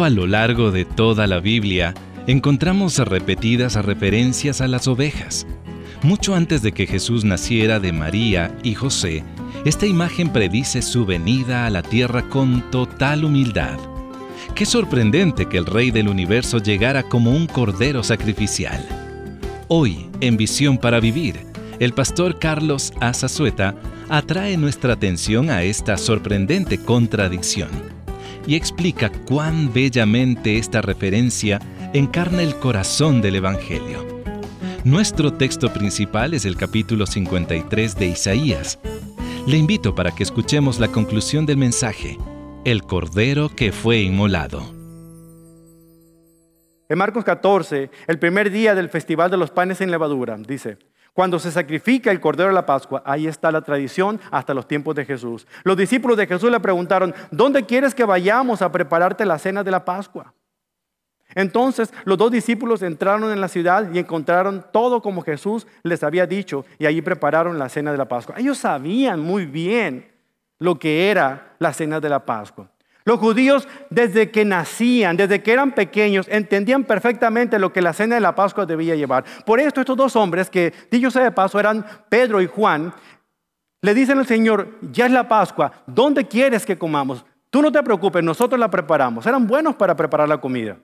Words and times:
A 0.00 0.08
lo 0.08 0.26
largo 0.26 0.70
de 0.70 0.86
toda 0.86 1.26
la 1.26 1.38
Biblia, 1.38 1.92
encontramos 2.26 2.96
repetidas 2.98 3.76
referencias 3.84 4.62
a 4.62 4.66
las 4.66 4.88
ovejas. 4.88 5.46
Mucho 6.02 6.34
antes 6.34 6.62
de 6.62 6.72
que 6.72 6.86
Jesús 6.86 7.24
naciera 7.24 7.78
de 7.78 7.92
María 7.92 8.56
y 8.62 8.74
José, 8.74 9.22
esta 9.66 9.86
imagen 9.86 10.32
predice 10.32 10.80
su 10.80 11.04
venida 11.04 11.66
a 11.66 11.70
la 11.70 11.82
tierra 11.82 12.22
con 12.30 12.70
total 12.70 13.26
humildad. 13.26 13.78
Qué 14.54 14.64
sorprendente 14.64 15.46
que 15.46 15.58
el 15.58 15.66
Rey 15.66 15.90
del 15.90 16.08
Universo 16.08 16.56
llegara 16.56 17.02
como 17.02 17.30
un 17.30 17.46
cordero 17.46 18.02
sacrificial. 18.02 18.82
Hoy, 19.68 20.08
en 20.20 20.38
Visión 20.38 20.78
para 20.78 21.00
Vivir, 21.00 21.36
el 21.80 21.92
pastor 21.92 22.38
Carlos 22.38 22.94
Azazueta 22.98 23.74
atrae 24.08 24.56
nuestra 24.56 24.94
atención 24.94 25.50
a 25.50 25.62
esta 25.62 25.98
sorprendente 25.98 26.78
contradicción 26.78 27.91
y 28.46 28.56
explica 28.56 29.10
cuán 29.26 29.72
bellamente 29.72 30.58
esta 30.58 30.82
referencia 30.82 31.60
encarna 31.92 32.42
el 32.42 32.56
corazón 32.56 33.20
del 33.20 33.36
Evangelio. 33.36 34.06
Nuestro 34.84 35.32
texto 35.34 35.72
principal 35.72 36.34
es 36.34 36.44
el 36.44 36.56
capítulo 36.56 37.06
53 37.06 37.96
de 37.96 38.06
Isaías. 38.06 38.78
Le 39.46 39.56
invito 39.56 39.94
para 39.94 40.10
que 40.10 40.22
escuchemos 40.22 40.80
la 40.80 40.88
conclusión 40.88 41.46
del 41.46 41.56
mensaje, 41.56 42.18
el 42.64 42.82
Cordero 42.82 43.48
que 43.48 43.70
fue 43.70 44.00
inmolado. 44.00 44.74
En 46.88 46.98
Marcos 46.98 47.24
14, 47.24 47.90
el 48.06 48.18
primer 48.18 48.50
día 48.50 48.74
del 48.74 48.88
Festival 48.88 49.30
de 49.30 49.36
los 49.36 49.50
Panes 49.50 49.78
sin 49.78 49.90
Levadura, 49.90 50.36
dice, 50.36 50.78
cuando 51.12 51.38
se 51.38 51.50
sacrifica 51.50 52.10
el 52.10 52.20
Cordero 52.20 52.48
de 52.48 52.54
la 52.54 52.66
Pascua, 52.66 53.02
ahí 53.04 53.26
está 53.26 53.52
la 53.52 53.60
tradición 53.60 54.18
hasta 54.30 54.54
los 54.54 54.66
tiempos 54.66 54.94
de 54.94 55.04
Jesús. 55.04 55.46
Los 55.62 55.76
discípulos 55.76 56.16
de 56.16 56.26
Jesús 56.26 56.50
le 56.50 56.60
preguntaron, 56.60 57.14
¿dónde 57.30 57.64
quieres 57.64 57.94
que 57.94 58.04
vayamos 58.04 58.62
a 58.62 58.72
prepararte 58.72 59.26
la 59.26 59.38
cena 59.38 59.62
de 59.62 59.70
la 59.70 59.84
Pascua? 59.84 60.32
Entonces 61.34 61.92
los 62.04 62.18
dos 62.18 62.30
discípulos 62.30 62.82
entraron 62.82 63.30
en 63.30 63.40
la 63.40 63.48
ciudad 63.48 63.92
y 63.92 63.98
encontraron 63.98 64.64
todo 64.72 65.00
como 65.02 65.22
Jesús 65.22 65.66
les 65.82 66.02
había 66.02 66.26
dicho 66.26 66.64
y 66.78 66.86
allí 66.86 67.02
prepararon 67.02 67.58
la 67.58 67.68
cena 67.68 67.92
de 67.92 67.98
la 67.98 68.08
Pascua. 68.08 68.36
Ellos 68.38 68.58
sabían 68.58 69.20
muy 69.20 69.46
bien 69.46 70.10
lo 70.58 70.78
que 70.78 71.10
era 71.10 71.54
la 71.58 71.72
cena 71.72 72.00
de 72.00 72.08
la 72.08 72.24
Pascua. 72.24 72.70
Los 73.04 73.18
judíos 73.18 73.66
desde 73.90 74.30
que 74.30 74.44
nacían, 74.44 75.16
desde 75.16 75.42
que 75.42 75.52
eran 75.52 75.72
pequeños, 75.72 76.26
entendían 76.28 76.84
perfectamente 76.84 77.58
lo 77.58 77.72
que 77.72 77.82
la 77.82 77.92
cena 77.92 78.14
de 78.14 78.20
la 78.20 78.34
Pascua 78.34 78.66
debía 78.66 78.94
llevar. 78.94 79.24
Por 79.44 79.58
esto 79.60 79.80
estos 79.80 79.96
dos 79.96 80.14
hombres, 80.16 80.48
que 80.48 80.72
dicho 80.90 81.10
sea 81.10 81.24
de 81.24 81.32
paso 81.32 81.58
eran 81.58 81.84
Pedro 82.08 82.40
y 82.40 82.46
Juan, 82.46 82.94
le 83.80 83.94
dicen 83.94 84.18
al 84.18 84.26
Señor, 84.26 84.78
ya 84.92 85.06
es 85.06 85.12
la 85.12 85.26
Pascua, 85.26 85.72
¿dónde 85.86 86.26
quieres 86.26 86.64
que 86.64 86.78
comamos? 86.78 87.24
Tú 87.50 87.60
no 87.60 87.72
te 87.72 87.82
preocupes, 87.82 88.22
nosotros 88.22 88.58
la 88.58 88.70
preparamos. 88.70 89.26
Eran 89.26 89.46
buenos 89.46 89.74
para 89.74 89.96
preparar 89.96 90.28
la 90.28 90.40
comida. 90.40 90.78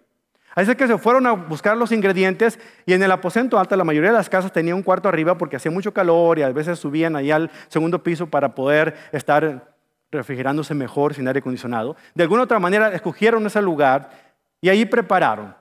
Así 0.54 0.74
que 0.74 0.88
se 0.88 0.98
fueron 0.98 1.26
a 1.26 1.32
buscar 1.32 1.76
los 1.76 1.92
ingredientes 1.92 2.58
y 2.84 2.92
en 2.92 3.02
el 3.02 3.12
aposento 3.12 3.60
alto 3.60 3.76
la 3.76 3.84
mayoría 3.84 4.10
de 4.10 4.16
las 4.16 4.28
casas 4.28 4.52
tenían 4.52 4.76
un 4.76 4.82
cuarto 4.82 5.08
arriba 5.08 5.38
porque 5.38 5.54
hacía 5.54 5.70
mucho 5.70 5.94
calor 5.94 6.38
y 6.38 6.42
a 6.42 6.50
veces 6.50 6.80
subían 6.80 7.14
allá 7.14 7.36
al 7.36 7.50
segundo 7.68 8.02
piso 8.02 8.26
para 8.26 8.56
poder 8.56 8.96
estar 9.12 9.77
refrigerándose 10.10 10.74
mejor 10.74 11.14
sin 11.14 11.26
aire 11.26 11.40
acondicionado. 11.40 11.96
De 12.14 12.22
alguna 12.22 12.42
otra 12.42 12.58
manera 12.58 12.92
escogieron 12.92 13.46
ese 13.46 13.60
lugar 13.62 14.10
y 14.60 14.68
ahí 14.68 14.84
prepararon. 14.84 15.54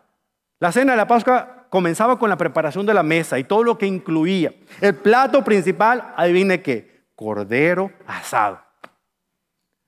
La 0.59 0.71
cena 0.71 0.93
de 0.93 0.97
la 0.97 1.07
Pascua 1.07 1.65
comenzaba 1.69 2.17
con 2.17 2.29
la 2.29 2.37
preparación 2.37 2.85
de 2.85 2.93
la 2.93 3.03
mesa 3.03 3.37
y 3.37 3.43
todo 3.43 3.63
lo 3.63 3.77
que 3.77 3.85
incluía. 3.85 4.53
El 4.81 4.95
plato 4.95 5.43
principal, 5.43 6.13
adivine 6.15 6.61
qué, 6.61 7.05
cordero 7.15 7.91
asado. 8.07 8.61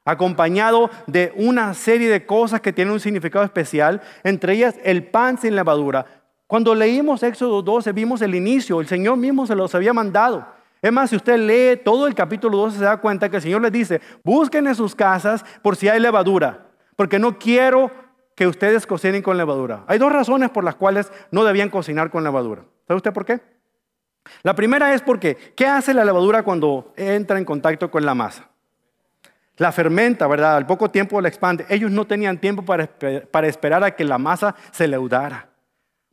Acompañado 0.06 0.90
de 1.08 1.34
una 1.36 1.74
serie 1.74 2.09
de 2.09 2.25
cosas 2.25 2.62
que 2.62 2.74
tienen 2.74 2.94
un 2.94 3.00
significado 3.00 3.46
especial, 3.46 4.02
entre 4.24 4.53
ellas 4.53 4.75
el 4.84 5.06
pan 5.06 5.38
sin 5.38 5.56
levadura. 5.56 6.06
Cuando 6.48 6.74
leímos 6.74 7.22
Éxodo 7.22 7.62
12 7.62 7.92
vimos 7.92 8.22
el 8.22 8.34
inicio, 8.34 8.81
el 8.81 8.88
Señor 8.88 9.18
mismo 9.18 9.46
se 9.46 9.56
los 9.56 9.74
había 9.75 9.94
mandado. 9.94 10.59
Es 10.82 10.92
más, 10.92 11.10
si 11.10 11.18
usted 11.18 11.38
lee 11.38 11.82
todo 11.84 12.08
el 12.08 12.16
capítulo 12.16 12.58
12 12.58 12.78
se 12.78 12.84
da 12.86 12.98
cuenta 12.98 13.30
que 13.30 13.38
el 13.38 13.42
Señor 13.42 13.62
les 13.62 13.72
dice, 13.72 14.02
busquen 14.24 14.68
en 14.68 14.76
sus 14.76 14.96
casas 14.96 15.44
por 15.62 15.76
si 15.76 15.90
hay 15.90 16.00
levadura, 16.00 16.68
porque 16.96 17.20
no 17.20 17.38
quiero 17.38 17.92
que 18.36 18.48
ustedes 18.48 18.88
cocinen 18.88 19.22
con 19.22 19.36
levadura. 19.36 19.84
Hay 19.88 20.00
dos 20.00 20.12
razones 20.12 20.50
por 20.50 20.64
las 20.64 20.76
cuales 20.76 21.12
no 21.32 21.44
debían 21.44 21.70
cocinar 21.70 22.10
con 22.10 22.24
levadura. 22.24 22.64
¿Sabe 22.88 22.98
usted 22.98 23.12
por 23.12 23.26
qué? 23.26 23.42
La 24.44 24.56
primera 24.56 24.94
es 24.94 25.02
porque, 25.02 25.36
¿qué 25.56 25.66
hace 25.66 25.94
la 25.94 26.06
levadura 26.06 26.44
cuando 26.44 26.94
entra 26.96 27.38
en 27.38 27.44
contacto 27.44 27.92
con 27.92 28.06
la 28.06 28.16
masa? 28.16 28.48
La 29.58 29.74
fermenta, 29.74 30.26
¿verdad? 30.28 30.56
Al 30.56 30.66
poco 30.66 30.90
tiempo 30.90 31.20
la 31.20 31.28
expande. 31.28 31.66
Ellos 31.68 31.92
no 31.92 32.08
tenían 32.08 32.38
tiempo 32.38 32.64
para, 32.64 32.88
para 33.30 33.48
esperar 33.48 33.84
a 33.84 33.92
que 33.92 34.06
la 34.06 34.18
masa 34.18 34.56
se 34.72 34.88
leudara. 34.88 35.49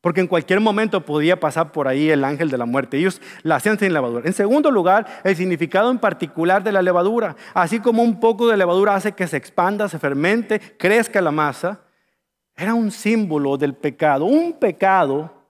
Porque 0.06 0.20
en 0.20 0.28
cualquier 0.28 0.60
momento 0.60 1.04
podía 1.04 1.40
pasar 1.40 1.72
por 1.72 1.88
ahí 1.88 2.10
el 2.10 2.22
ángel 2.22 2.48
de 2.48 2.56
la 2.56 2.64
muerte. 2.64 2.96
Ellos 2.96 3.20
la 3.42 3.56
hacían 3.56 3.76
sin 3.76 3.92
levadura. 3.92 4.24
En 4.24 4.34
segundo 4.34 4.70
lugar, 4.70 5.04
el 5.24 5.34
significado 5.34 5.90
en 5.90 5.98
particular 5.98 6.62
de 6.62 6.70
la 6.70 6.80
levadura. 6.80 7.34
Así 7.52 7.80
como 7.80 8.04
un 8.04 8.20
poco 8.20 8.46
de 8.46 8.56
levadura 8.56 8.94
hace 8.94 9.10
que 9.10 9.26
se 9.26 9.36
expanda, 9.36 9.88
se 9.88 9.98
fermente, 9.98 10.60
crezca 10.78 11.20
la 11.20 11.32
masa, 11.32 11.80
era 12.54 12.72
un 12.72 12.92
símbolo 12.92 13.56
del 13.56 13.74
pecado. 13.74 14.26
Un 14.26 14.52
pecado 14.52 15.42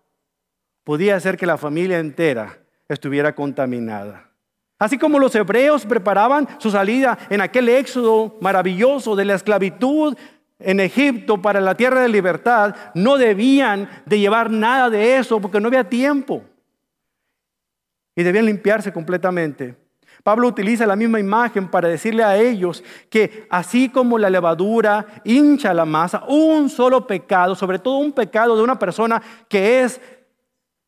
podía 0.84 1.16
hacer 1.16 1.36
que 1.36 1.44
la 1.44 1.58
familia 1.58 1.98
entera 1.98 2.58
estuviera 2.88 3.34
contaminada. 3.34 4.30
Así 4.78 4.96
como 4.96 5.18
los 5.18 5.34
hebreos 5.34 5.84
preparaban 5.84 6.48
su 6.60 6.70
salida 6.70 7.18
en 7.28 7.42
aquel 7.42 7.68
éxodo 7.68 8.38
maravilloso 8.40 9.16
de 9.16 9.26
la 9.26 9.34
esclavitud 9.34 10.16
en 10.58 10.80
Egipto 10.80 11.40
para 11.40 11.60
la 11.60 11.74
tierra 11.74 12.00
de 12.00 12.08
libertad, 12.08 12.74
no 12.94 13.16
debían 13.16 13.88
de 14.06 14.18
llevar 14.18 14.50
nada 14.50 14.90
de 14.90 15.18
eso 15.18 15.40
porque 15.40 15.60
no 15.60 15.68
había 15.68 15.88
tiempo. 15.88 16.42
Y 18.14 18.22
debían 18.22 18.46
limpiarse 18.46 18.92
completamente. 18.92 19.76
Pablo 20.22 20.48
utiliza 20.48 20.86
la 20.86 20.96
misma 20.96 21.20
imagen 21.20 21.68
para 21.68 21.88
decirle 21.88 22.24
a 22.24 22.36
ellos 22.36 22.82
que 23.10 23.46
así 23.50 23.88
como 23.90 24.18
la 24.18 24.30
levadura 24.30 25.06
hincha 25.24 25.74
la 25.74 25.84
masa, 25.84 26.24
un 26.26 26.68
solo 26.68 27.06
pecado, 27.06 27.54
sobre 27.54 27.78
todo 27.78 27.98
un 27.98 28.12
pecado 28.12 28.56
de 28.56 28.62
una 28.62 28.78
persona 28.78 29.22
que 29.48 29.82
es 29.82 30.00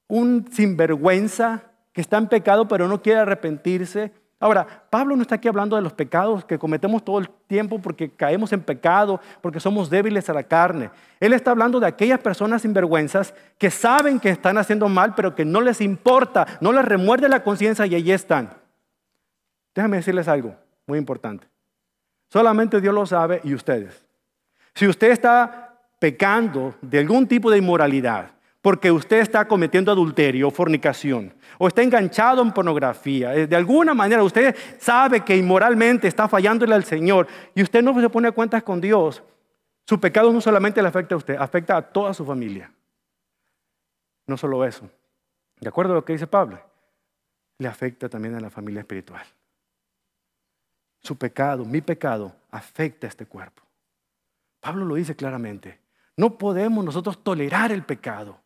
un 0.08 0.48
sinvergüenza, 0.50 1.62
que 1.92 2.00
está 2.00 2.16
en 2.16 2.26
pecado 2.28 2.66
pero 2.66 2.88
no 2.88 3.00
quiere 3.00 3.20
arrepentirse, 3.20 4.12
Ahora, 4.40 4.84
Pablo 4.88 5.16
no 5.16 5.22
está 5.22 5.34
aquí 5.34 5.48
hablando 5.48 5.74
de 5.74 5.82
los 5.82 5.92
pecados 5.92 6.44
que 6.44 6.58
cometemos 6.58 7.04
todo 7.04 7.18
el 7.18 7.28
tiempo 7.48 7.80
porque 7.80 8.10
caemos 8.10 8.52
en 8.52 8.60
pecado, 8.60 9.20
porque 9.40 9.58
somos 9.58 9.90
débiles 9.90 10.30
a 10.30 10.32
la 10.32 10.44
carne. 10.44 10.90
Él 11.18 11.32
está 11.32 11.50
hablando 11.50 11.80
de 11.80 11.88
aquellas 11.88 12.20
personas 12.20 12.62
sinvergüenzas 12.62 13.34
que 13.58 13.70
saben 13.70 14.20
que 14.20 14.30
están 14.30 14.56
haciendo 14.56 14.88
mal, 14.88 15.14
pero 15.16 15.34
que 15.34 15.44
no 15.44 15.60
les 15.60 15.80
importa, 15.80 16.46
no 16.60 16.72
les 16.72 16.84
remuerde 16.84 17.28
la 17.28 17.42
conciencia 17.42 17.84
y 17.86 17.96
allí 17.96 18.12
están. 18.12 18.50
Déjame 19.74 19.96
decirles 19.96 20.28
algo 20.28 20.54
muy 20.86 20.98
importante. 20.98 21.48
Solamente 22.28 22.80
Dios 22.80 22.94
lo 22.94 23.06
sabe 23.06 23.40
y 23.42 23.54
ustedes. 23.54 24.06
Si 24.74 24.86
usted 24.86 25.10
está 25.10 25.80
pecando 25.98 26.76
de 26.80 27.00
algún 27.00 27.26
tipo 27.26 27.50
de 27.50 27.58
inmoralidad, 27.58 28.30
porque 28.60 28.90
usted 28.90 29.20
está 29.20 29.46
cometiendo 29.46 29.92
adulterio 29.92 30.48
o 30.48 30.50
fornicación, 30.50 31.34
o 31.58 31.68
está 31.68 31.82
enganchado 31.82 32.42
en 32.42 32.52
pornografía. 32.52 33.34
Eh, 33.34 33.46
de 33.46 33.56
alguna 33.56 33.94
manera 33.94 34.22
usted 34.22 34.54
sabe 34.78 35.24
que 35.24 35.36
inmoralmente 35.36 36.08
está 36.08 36.28
fallándole 36.28 36.74
al 36.74 36.84
Señor 36.84 37.26
y 37.54 37.62
usted 37.62 37.82
no 37.82 37.98
se 38.00 38.10
pone 38.10 38.28
a 38.28 38.32
cuentas 38.32 38.62
con 38.62 38.80
Dios. 38.80 39.22
Su 39.86 39.98
pecado 40.00 40.32
no 40.32 40.40
solamente 40.40 40.82
le 40.82 40.88
afecta 40.88 41.14
a 41.14 41.18
usted, 41.18 41.36
afecta 41.36 41.76
a 41.76 41.82
toda 41.82 42.12
su 42.12 42.24
familia. 42.24 42.70
No 44.26 44.36
solo 44.36 44.64
eso. 44.64 44.88
De 45.60 45.68
acuerdo 45.68 45.92
a 45.92 45.96
lo 45.96 46.04
que 46.04 46.12
dice 46.12 46.26
Pablo, 46.26 46.60
le 47.58 47.68
afecta 47.68 48.08
también 48.08 48.34
a 48.34 48.40
la 48.40 48.50
familia 48.50 48.80
espiritual. 48.80 49.24
Su 51.00 51.16
pecado, 51.16 51.64
mi 51.64 51.80
pecado, 51.80 52.34
afecta 52.50 53.06
a 53.06 53.10
este 53.10 53.26
cuerpo. 53.26 53.62
Pablo 54.60 54.84
lo 54.84 54.96
dice 54.96 55.16
claramente. 55.16 55.80
No 56.16 56.36
podemos 56.36 56.84
nosotros 56.84 57.22
tolerar 57.22 57.72
el 57.72 57.84
pecado. 57.84 58.40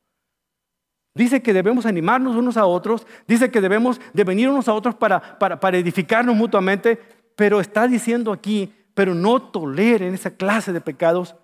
Dice 1.15 1.43
que 1.43 1.53
debemos 1.53 1.85
animarnos 1.85 2.37
unos 2.37 2.57
a 2.57 2.65
otros, 2.65 3.07
dice 3.27 3.51
que 3.51 3.61
debemos 3.61 4.01
de 4.15 4.25
venir 4.25 4.49
unos 4.49 4.69
a 4.69 4.75
otros 4.75 4.95
para, 4.95 5.39
para, 5.39 5.77
edificarnos 5.77 6.35
mutuamente, 6.35 6.99
pero 7.37 7.61
está 7.61 7.87
diciendo 7.87 8.33
aquí, 8.33 8.73
pero 8.95 9.15
no 9.15 9.43
toleren 9.43 10.15
esa 10.15 10.31
clase 10.31 10.73
de 10.73 10.81
pecados 10.81 11.37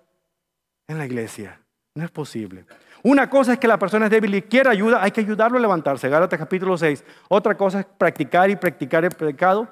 en 0.87 0.97
la 0.97 1.05
iglesia. 1.05 1.61
No 1.93 2.03
es 2.03 2.09
posible. 2.09 2.65
Una 3.03 3.29
cosa 3.29 3.53
es 3.53 3.59
que 3.59 3.67
la 3.67 3.77
persona 3.77 4.05
es 4.05 4.11
débil 4.11 4.33
y 4.33 4.41
quiere 4.41 4.69
ayuda, 4.69 5.03
hay 5.03 5.11
que 5.11 5.21
ayudarlo 5.21 5.59
a 5.59 5.61
levantarse. 5.61 6.09
Gálatas 6.09 6.39
capítulo 6.39 6.75
6. 6.75 7.03
Otra 7.27 7.55
cosa 7.55 7.81
es 7.81 7.85
practicar 7.85 8.49
y 8.49 8.55
practicar 8.55 9.05
el 9.05 9.11
pecado. 9.11 9.67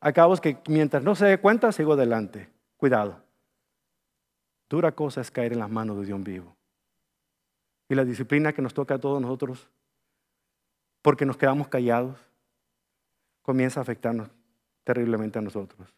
Acabo 0.00 0.34
que 0.38 0.58
mientras 0.66 1.02
no 1.02 1.14
se 1.14 1.26
dé 1.26 1.38
cuenta, 1.38 1.70
sigo 1.72 1.92
adelante. 1.92 2.48
Cuidado. 2.76 3.22
Dura 4.68 4.92
cosa 4.92 5.20
es 5.20 5.30
caer 5.30 5.52
en 5.52 5.58
las 5.58 5.70
manos 5.70 5.98
de 5.98 6.06
Dios 6.06 6.22
vivo 6.22 6.56
y 7.92 7.94
la 7.94 8.04
disciplina 8.06 8.54
que 8.54 8.62
nos 8.62 8.72
toca 8.72 8.94
a 8.94 8.98
todos 8.98 9.20
nosotros, 9.20 9.68
porque 11.02 11.26
nos 11.26 11.36
quedamos 11.36 11.68
callados, 11.68 12.18
comienza 13.42 13.80
a 13.80 13.82
afectarnos 13.82 14.28
terriblemente 14.82 15.38
a 15.38 15.42
nosotros. 15.42 15.92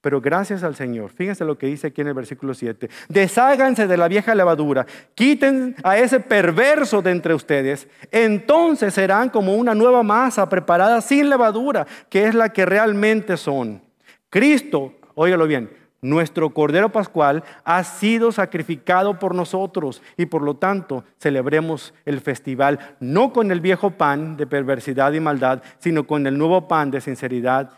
Pero 0.00 0.20
gracias 0.20 0.62
al 0.62 0.76
Señor, 0.76 1.10
fíjense 1.10 1.44
lo 1.44 1.58
que 1.58 1.66
dice 1.66 1.88
aquí 1.88 2.00
en 2.00 2.06
el 2.08 2.14
versículo 2.14 2.54
7, 2.54 2.88
desháganse 3.08 3.88
de 3.88 3.96
la 3.96 4.06
vieja 4.06 4.36
levadura, 4.36 4.86
quiten 5.16 5.74
a 5.82 5.98
ese 5.98 6.20
perverso 6.20 7.02
de 7.02 7.10
entre 7.10 7.34
ustedes, 7.34 7.88
entonces 8.12 8.94
serán 8.94 9.28
como 9.28 9.56
una 9.56 9.74
nueva 9.74 10.04
masa 10.04 10.48
preparada 10.48 11.00
sin 11.00 11.28
levadura, 11.28 11.88
que 12.08 12.26
es 12.28 12.36
la 12.36 12.52
que 12.52 12.64
realmente 12.64 13.36
son. 13.36 13.82
Cristo, 14.30 14.94
óigalo 15.16 15.48
bien, 15.48 15.70
nuestro 16.08 16.50
Cordero 16.50 16.90
Pascual 16.90 17.44
ha 17.64 17.82
sido 17.84 18.32
sacrificado 18.32 19.18
por 19.18 19.34
nosotros 19.34 20.02
y 20.16 20.26
por 20.26 20.42
lo 20.42 20.56
tanto 20.56 21.04
celebremos 21.18 21.92
el 22.04 22.20
festival 22.20 22.96
no 23.00 23.32
con 23.32 23.50
el 23.50 23.60
viejo 23.60 23.90
pan 23.92 24.36
de 24.36 24.46
perversidad 24.46 25.12
y 25.12 25.20
maldad, 25.20 25.62
sino 25.78 26.06
con 26.06 26.26
el 26.26 26.38
nuevo 26.38 26.68
pan 26.68 26.90
de 26.90 27.00
sinceridad 27.00 27.70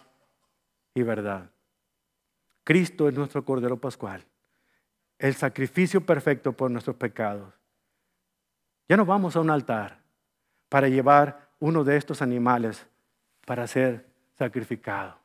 y 0.95 1.03
verdad. 1.03 1.51
Cristo 2.65 3.09
es 3.09 3.15
nuestro 3.15 3.45
Cordero 3.45 3.79
Pascual, 3.79 4.25
el 5.19 5.35
sacrificio 5.35 6.01
perfecto 6.03 6.53
por 6.53 6.71
nuestros 6.71 6.97
pecados. 6.97 7.55
Ya 8.89 8.97
no 8.97 9.05
vamos 9.05 9.37
a 9.37 9.41
un 9.41 9.51
altar 9.51 9.99
para 10.69 10.89
llevar 10.89 11.49
uno 11.61 11.85
de 11.85 11.97
estos 11.97 12.23
animales 12.23 12.87
para 13.47 13.67
ser 13.67 14.07
sacrificado. 14.37 15.17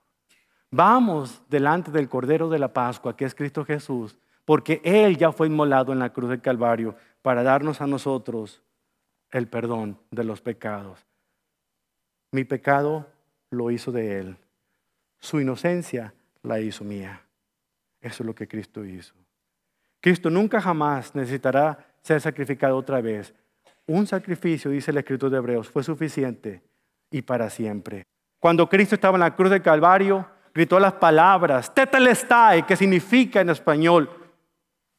Vamos 0.76 1.40
delante 1.50 1.92
del 1.92 2.10
Cordero 2.10 2.50
de 2.50 2.58
la 2.58 2.74
Pascua, 2.74 3.16
que 3.16 3.26
es 3.26 3.36
Cristo 3.36 3.64
Jesús, 3.64 4.18
porque 4.44 4.82
Él 4.84 5.18
ya 5.18 5.32
fue 5.32 5.46
inmolado 5.46 5.94
en 5.94 6.00
la 6.00 6.12
cruz 6.12 6.32
del 6.32 6.42
Calvario 6.42 6.96
para 7.22 7.44
darnos 7.44 7.80
a 7.80 7.86
nosotros 7.86 8.64
el 9.30 9.48
perdón 9.48 10.00
de 10.10 10.24
los 10.24 10.42
pecados. 10.42 11.06
Mi 12.32 12.44
pecado 12.44 13.06
lo 13.52 13.70
hizo 13.70 13.92
de 13.92 14.18
Él. 14.20 14.38
Su 15.20 15.40
inocencia 15.40 16.12
la 16.42 16.60
hizo 16.60 16.84
mía. 16.84 17.22
Eso 18.02 18.24
es 18.24 18.26
lo 18.26 18.34
que 18.34 18.48
Cristo 18.48 18.84
hizo. 18.84 19.14
Cristo 20.02 20.32
nunca 20.32 20.60
jamás 20.60 21.14
necesitará 21.14 21.86
ser 22.02 22.20
sacrificado 22.20 22.78
otra 22.78 23.00
vez. 23.00 23.36
Un 23.86 24.08
sacrificio, 24.08 24.72
dice 24.72 24.90
el 24.90 24.98
escritor 24.98 25.30
de 25.30 25.38
Hebreos, 25.38 25.70
fue 25.70 25.84
suficiente 25.84 26.64
y 27.12 27.22
para 27.22 27.52
siempre. 27.52 28.08
Cuando 28.40 28.68
Cristo 28.68 28.96
estaba 28.96 29.18
en 29.18 29.22
la 29.22 29.36
cruz 29.36 29.52
del 29.52 29.62
Calvario, 29.62 30.33
gritó 30.54 30.80
las 30.80 30.94
palabras, 30.94 31.74
tetelestai, 31.74 32.66
que 32.66 32.76
significa 32.76 33.42
en 33.42 33.50
español, 33.50 34.10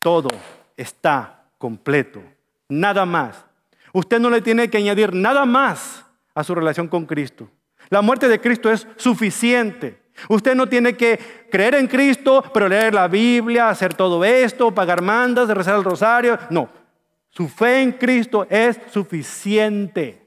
todo 0.01 0.29
está 0.77 1.45
completo, 1.59 2.23
nada 2.69 3.07
más. 3.07 3.45
Usted 3.93 4.19
no 4.19 4.29
le 4.29 4.43
tiene 4.43 4.69
que 4.69 4.79
añadir 4.79 5.15
nada 5.15 5.47
más 5.47 6.05
a 6.35 6.43
su 6.43 6.55
relación 6.55 6.89
con 6.89 7.07
Cristo. 7.07 7.49
La 7.91 8.03
muerte 8.03 8.29
de 8.29 8.41
Cristo 8.41 8.71
es 8.71 8.87
suficiente. 8.97 10.03
Usted 10.29 10.55
no 10.55 10.69
tiene 10.69 10.97
que 10.97 11.47
creer 11.51 11.75
en 11.77 11.87
Cristo, 11.87 12.43
pero 12.53 12.69
leer 12.69 12.95
la 12.95 13.09
Biblia, 13.09 13.69
hacer 13.69 13.95
todo 13.95 14.25
esto, 14.25 14.73
pagar 14.73 15.03
mandas, 15.03 15.49
rezar 15.49 15.77
el 15.77 15.85
rosario. 15.85 16.39
No, 16.51 16.69
su 17.31 17.49
fe 17.49 17.83
en 17.83 17.93
Cristo 17.93 18.47
es 18.49 18.79
suficiente. 18.91 20.24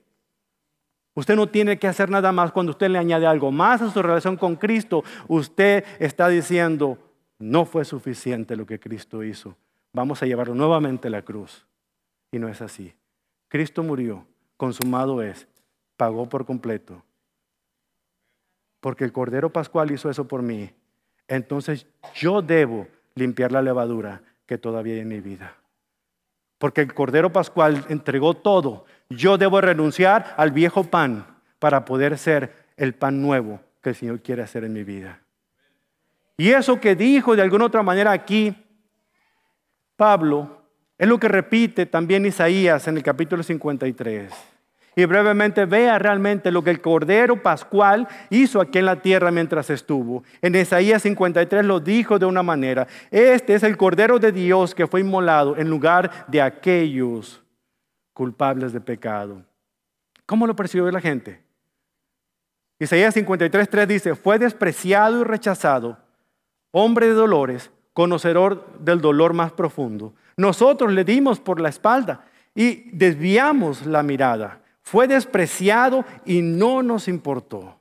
Usted 1.18 1.36
no 1.36 1.48
tiene 1.48 1.80
que 1.80 1.88
hacer 1.88 2.12
nada 2.12 2.32
más. 2.32 2.52
Cuando 2.52 2.74
usted 2.74 2.92
le 2.92 3.00
añade 3.00 3.26
algo 3.26 3.52
más 3.52 3.82
a 3.82 3.90
su 3.90 4.04
relación 4.04 4.38
con 4.38 4.56
Cristo, 4.56 5.04
usted 5.28 5.84
está 5.98 6.30
diciendo, 6.30 7.00
no 7.40 7.66
fue 7.66 7.86
suficiente 7.86 8.56
lo 8.56 8.68
que 8.68 8.80
Cristo 8.80 9.24
hizo. 9.24 9.58
Vamos 9.94 10.22
a 10.22 10.28
llevarlo 10.28 10.54
nuevamente 10.54 11.08
a 11.08 11.12
la 11.12 11.24
cruz. 11.24 11.66
Y 12.32 12.38
no 12.38 12.48
es 12.48 12.62
así. 12.62 12.94
Cristo 13.48 13.82
murió, 13.82 14.28
consumado 14.58 15.24
es, 15.24 15.48
pagó 15.96 16.30
por 16.30 16.46
completo. 16.46 17.02
Porque 18.80 19.04
el 19.04 19.12
Cordero 19.12 19.52
Pascual 19.52 19.90
hizo 19.90 20.12
eso 20.12 20.28
por 20.28 20.44
mí. 20.44 20.70
Entonces 21.28 21.88
yo 22.14 22.44
debo 22.44 22.86
limpiar 23.16 23.52
la 23.52 23.64
levadura 23.64 24.22
que 24.46 24.60
todavía 24.60 24.94
hay 24.94 25.00
en 25.00 25.08
mi 25.08 25.20
vida. 25.20 25.58
Porque 26.58 26.82
el 26.82 26.94
Cordero 26.94 27.32
Pascual 27.32 27.86
entregó 27.90 28.34
todo 28.34 28.86
yo 29.10 29.38
debo 29.38 29.62
renunciar 29.62 30.34
al 30.38 30.52
viejo 30.52 30.84
pan 30.84 31.26
para 31.60 31.86
poder 31.86 32.18
ser 32.18 32.66
el 32.76 32.94
pan 32.94 33.22
nuevo 33.22 33.62
que 33.82 33.90
el 33.90 33.96
Señor 33.96 34.22
quiere 34.22 34.44
hacer 34.44 34.64
en 34.64 34.74
mi 34.74 34.84
vida. 34.84 35.22
Y 36.36 36.50
eso 36.50 36.80
que 36.80 36.96
dijo 36.96 37.36
de 37.36 37.42
alguna 37.42 37.66
otra 37.66 37.84
manera 37.84 38.12
aquí 38.12 38.56
Pablo 39.96 40.62
es 40.98 41.08
lo 41.08 41.20
que 41.20 41.28
repite 41.28 41.86
también 41.86 42.26
Isaías 42.26 42.88
en 42.88 42.98
el 42.98 43.04
capítulo 43.04 43.44
53 43.44 44.57
y 44.98 45.06
brevemente 45.06 45.66
vea 45.66 46.00
realmente 46.00 46.50
lo 46.50 46.64
que 46.64 46.72
el 46.72 46.82
Cordero 46.82 47.44
Pascual 47.44 48.08
hizo 48.32 48.60
aquí 48.60 48.80
en 48.80 48.88
la 48.88 49.00
tierra 49.00 49.30
mientras 49.30 49.70
estuvo. 49.70 50.24
En 50.42 50.56
Isaías 50.56 51.04
53 51.04 51.64
lo 51.64 51.80
dijo 51.80 52.18
de 52.18 52.26
una 52.26 52.42
manera, 52.42 52.88
este 53.12 53.54
es 53.54 53.62
el 53.62 53.78
Cordero 53.78 54.18
de 54.18 54.32
Dios 54.32 54.74
que 54.74 54.88
fue 54.88 55.02
inmolado 55.02 55.56
en 55.56 55.70
lugar 55.70 56.26
de 56.28 56.42
aquellos 56.42 57.44
culpables 58.12 58.74
de 58.74 58.82
pecado. 58.82 59.44
¿Cómo 60.26 60.48
lo 60.48 60.56
percibió 60.56 60.90
la 60.90 61.00
gente? 61.00 61.44
Isaías 62.80 63.16
53.3 63.16 63.86
dice, 63.86 64.16
fue 64.16 64.40
despreciado 64.40 65.22
y 65.22 65.26
rechazado, 65.26 66.00
hombre 66.72 67.06
de 67.06 67.14
dolores, 67.14 67.70
conocedor 67.94 68.66
del 68.80 69.00
dolor 69.00 69.34
más 69.34 69.52
profundo. 69.52 70.16
Nosotros 70.38 70.92
le 70.92 71.04
dimos 71.04 71.40
por 71.40 71.62
la 71.62 71.70
espalda 71.70 72.26
y 72.56 72.90
desviamos 72.98 73.86
la 73.86 74.02
mirada. 74.02 74.64
Fue 74.90 75.06
despreciado 75.06 76.06
y 76.24 76.42
no 76.42 76.82
nos 76.82 77.10
importó. 77.10 77.78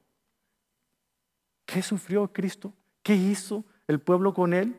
¿Qué 1.64 1.80
sufrió 1.80 2.26
Cristo? 2.32 2.72
¿Qué 3.04 3.14
hizo 3.14 3.64
el 3.86 4.00
pueblo 4.00 4.34
con 4.34 4.52
él? 4.52 4.76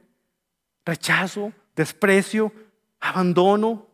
Rechazo, 0.85 1.53
desprecio, 1.73 2.51
abandono, 2.99 3.87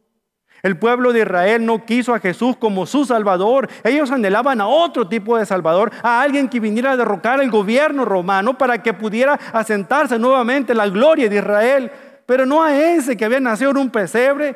el 0.63 0.80
pueblo 0.80 1.13
de 1.13 1.19
Israel 1.19 1.63
no 1.63 1.85
quiso 1.85 2.15
a 2.15 2.19
Jesús 2.19 2.57
como 2.57 2.88
su 2.88 3.06
Salvador. 3.06 3.69
Ellos 3.83 4.09
anhelaban 4.09 4.62
a 4.62 4.68
otro 4.68 5.07
tipo 5.07 5.38
de 5.38 5.45
Salvador, 5.45 5.91
a 6.01 6.24
alguien 6.24 6.50
que 6.50 6.59
viniera 6.59 6.94
a 6.94 6.97
derrocar 6.97 7.39
el 7.39 7.51
gobierno 7.51 8.03
romano 8.03 8.57
para 8.57 8.81
que 8.81 8.94
pudiera 8.94 9.33
asentarse 9.53 10.18
nuevamente 10.18 10.74
la 10.74 10.89
gloria 10.89 11.30
de 11.30 11.35
Israel. 11.35 11.91
Pero 12.25 12.47
no 12.47 12.63
a 12.63 12.75
ese 12.75 13.15
que 13.15 13.25
había 13.25 13.39
nacido 13.39 13.69
en 13.69 13.77
un 13.77 13.91
pesebre, 13.91 14.56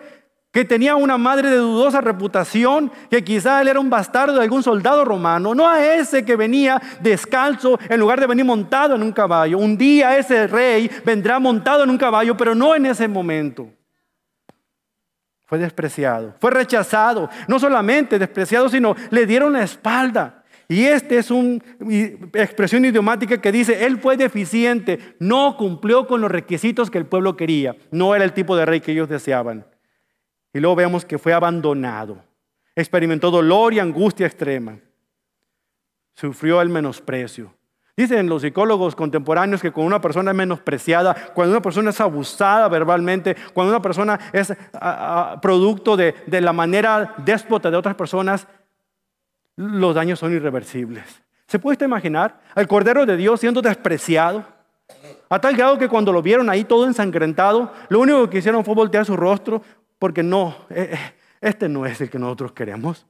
que 0.58 0.66
tenía 0.66 0.96
una 0.96 1.20
madre 1.20 1.52
de 1.52 1.58
dudosa 1.58 2.02
reputación, 2.02 2.92
que 3.12 3.24
quizá 3.24 3.62
él 3.62 3.68
era 3.68 3.80
un 3.80 3.92
bastardo 3.92 4.34
de 4.34 4.42
algún 4.42 4.64
soldado 4.64 5.06
romano, 5.06 5.54
no 5.54 5.70
a 5.70 5.86
ese 5.86 6.26
que 6.26 6.36
venía 6.36 6.82
descalzo 7.00 7.80
en 7.88 8.00
lugar 8.00 8.20
de 8.20 8.26
venir 8.26 8.44
montado 8.44 8.96
en 8.96 9.04
un 9.04 9.12
caballo. 9.12 9.60
Un 9.60 9.78
día 9.78 10.18
ese 10.18 10.48
rey 10.48 10.90
vendrá 11.06 11.38
montado 11.38 11.84
en 11.84 11.92
un 11.92 11.98
caballo, 12.00 12.36
pero 12.36 12.56
no 12.56 12.74
en 12.74 12.88
ese 12.88 13.08
momento 13.08 13.70
fue 15.46 15.60
despreciado, 15.60 16.34
fue 16.40 16.50
rechazado, 16.50 17.30
no 17.48 17.60
solamente 17.60 18.18
despreciado, 18.18 18.68
sino 18.68 18.96
le 19.12 19.28
dieron 19.28 19.54
la 19.54 19.62
espalda. 19.62 20.44
Y 20.68 20.86
esta 20.86 21.14
es 21.14 21.30
una 21.30 21.62
expresión 22.34 22.84
idiomática 22.84 23.40
que 23.40 23.52
dice, 23.52 23.86
él 23.86 24.00
fue 24.00 24.18
deficiente, 24.18 25.18
no 25.20 25.56
cumplió 25.56 26.08
con 26.08 26.20
los 26.20 26.32
requisitos 26.32 26.90
que 26.90 26.98
el 26.98 27.06
pueblo 27.06 27.38
quería, 27.38 27.76
no 27.92 28.16
era 28.16 28.26
el 28.26 28.34
tipo 28.34 28.58
de 28.58 28.66
rey 28.66 28.82
que 28.82 28.94
ellos 28.94 29.08
deseaban. 29.08 29.64
Y 30.54 30.60
luego 30.60 30.76
vemos 30.76 31.06
que 31.06 31.18
fue 31.18 31.34
abandonado, 31.34 32.24
experimentó 32.76 33.32
dolor 33.32 33.74
y 33.74 33.80
angustia 33.80 34.26
extrema, 34.26 34.80
sufrió 36.14 36.62
el 36.62 36.70
menosprecio, 36.70 37.54
Dicen 37.98 38.30
los 38.30 38.44
psicólogos 38.44 38.96
contemporáneos 38.96 39.60
que 39.60 39.72
cuando 39.72 39.88
una 39.88 40.00
persona 40.00 40.30
es 40.30 40.38
menospreciada, 40.38 41.16
cuando 41.34 41.54
una 41.54 41.64
persona 41.64 41.90
es 41.90 42.00
abusada 42.00 42.70
verbalmente, 42.70 43.36
cuando 43.56 43.74
una 43.74 43.82
persona 43.82 44.20
es 44.32 44.54
producto 45.42 45.98
de, 45.98 46.14
de 46.28 46.40
la 46.40 46.54
manera 46.54 47.16
déspota 47.18 47.72
de 47.72 47.78
otras 47.78 47.96
personas, 47.96 48.48
los 49.56 49.96
daños 49.96 50.20
son 50.20 50.32
irreversibles. 50.32 51.24
¿Se 51.48 51.58
puede 51.58 51.84
imaginar 51.86 52.40
al 52.54 52.68
Cordero 52.68 53.04
de 53.04 53.18
Dios 53.18 53.40
siendo 53.40 53.64
despreciado? 53.64 54.46
A 55.28 55.42
tal 55.42 55.56
grado 55.56 55.80
que 55.80 55.90
cuando 55.90 56.14
lo 56.14 56.22
vieron 56.22 56.52
ahí 56.52 56.66
todo 56.66 56.86
ensangrentado, 56.86 57.74
lo 57.90 58.00
único 58.00 58.30
que 58.30 58.38
hicieron 58.38 58.64
fue 58.64 58.76
voltear 58.76 59.06
su 59.06 59.18
rostro 59.18 59.64
porque 60.00 60.24
no, 60.24 60.56
eh, 60.70 60.90
eh, 60.94 61.14
este 61.42 61.70
no 61.70 61.86
es 61.86 62.00
el 62.02 62.10
que 62.10 62.20
nosotros 62.20 62.52
queremos. 62.52 63.06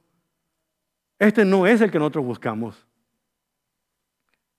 Este 1.18 1.44
no 1.44 1.66
es 1.66 1.80
el 1.80 1.90
que 1.90 1.98
nosotros 1.98 2.24
buscamos. 2.24 2.86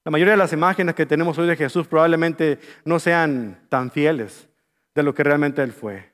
La 0.03 0.11
mayoría 0.11 0.33
de 0.33 0.37
las 0.37 0.53
imágenes 0.53 0.95
que 0.95 1.05
tenemos 1.05 1.37
hoy 1.37 1.47
de 1.47 1.55
Jesús 1.55 1.87
probablemente 1.87 2.59
no 2.85 2.99
sean 2.99 3.59
tan 3.69 3.91
fieles 3.91 4.49
de 4.95 5.03
lo 5.03 5.13
que 5.13 5.23
realmente 5.23 5.61
Él 5.61 5.71
fue. 5.71 6.13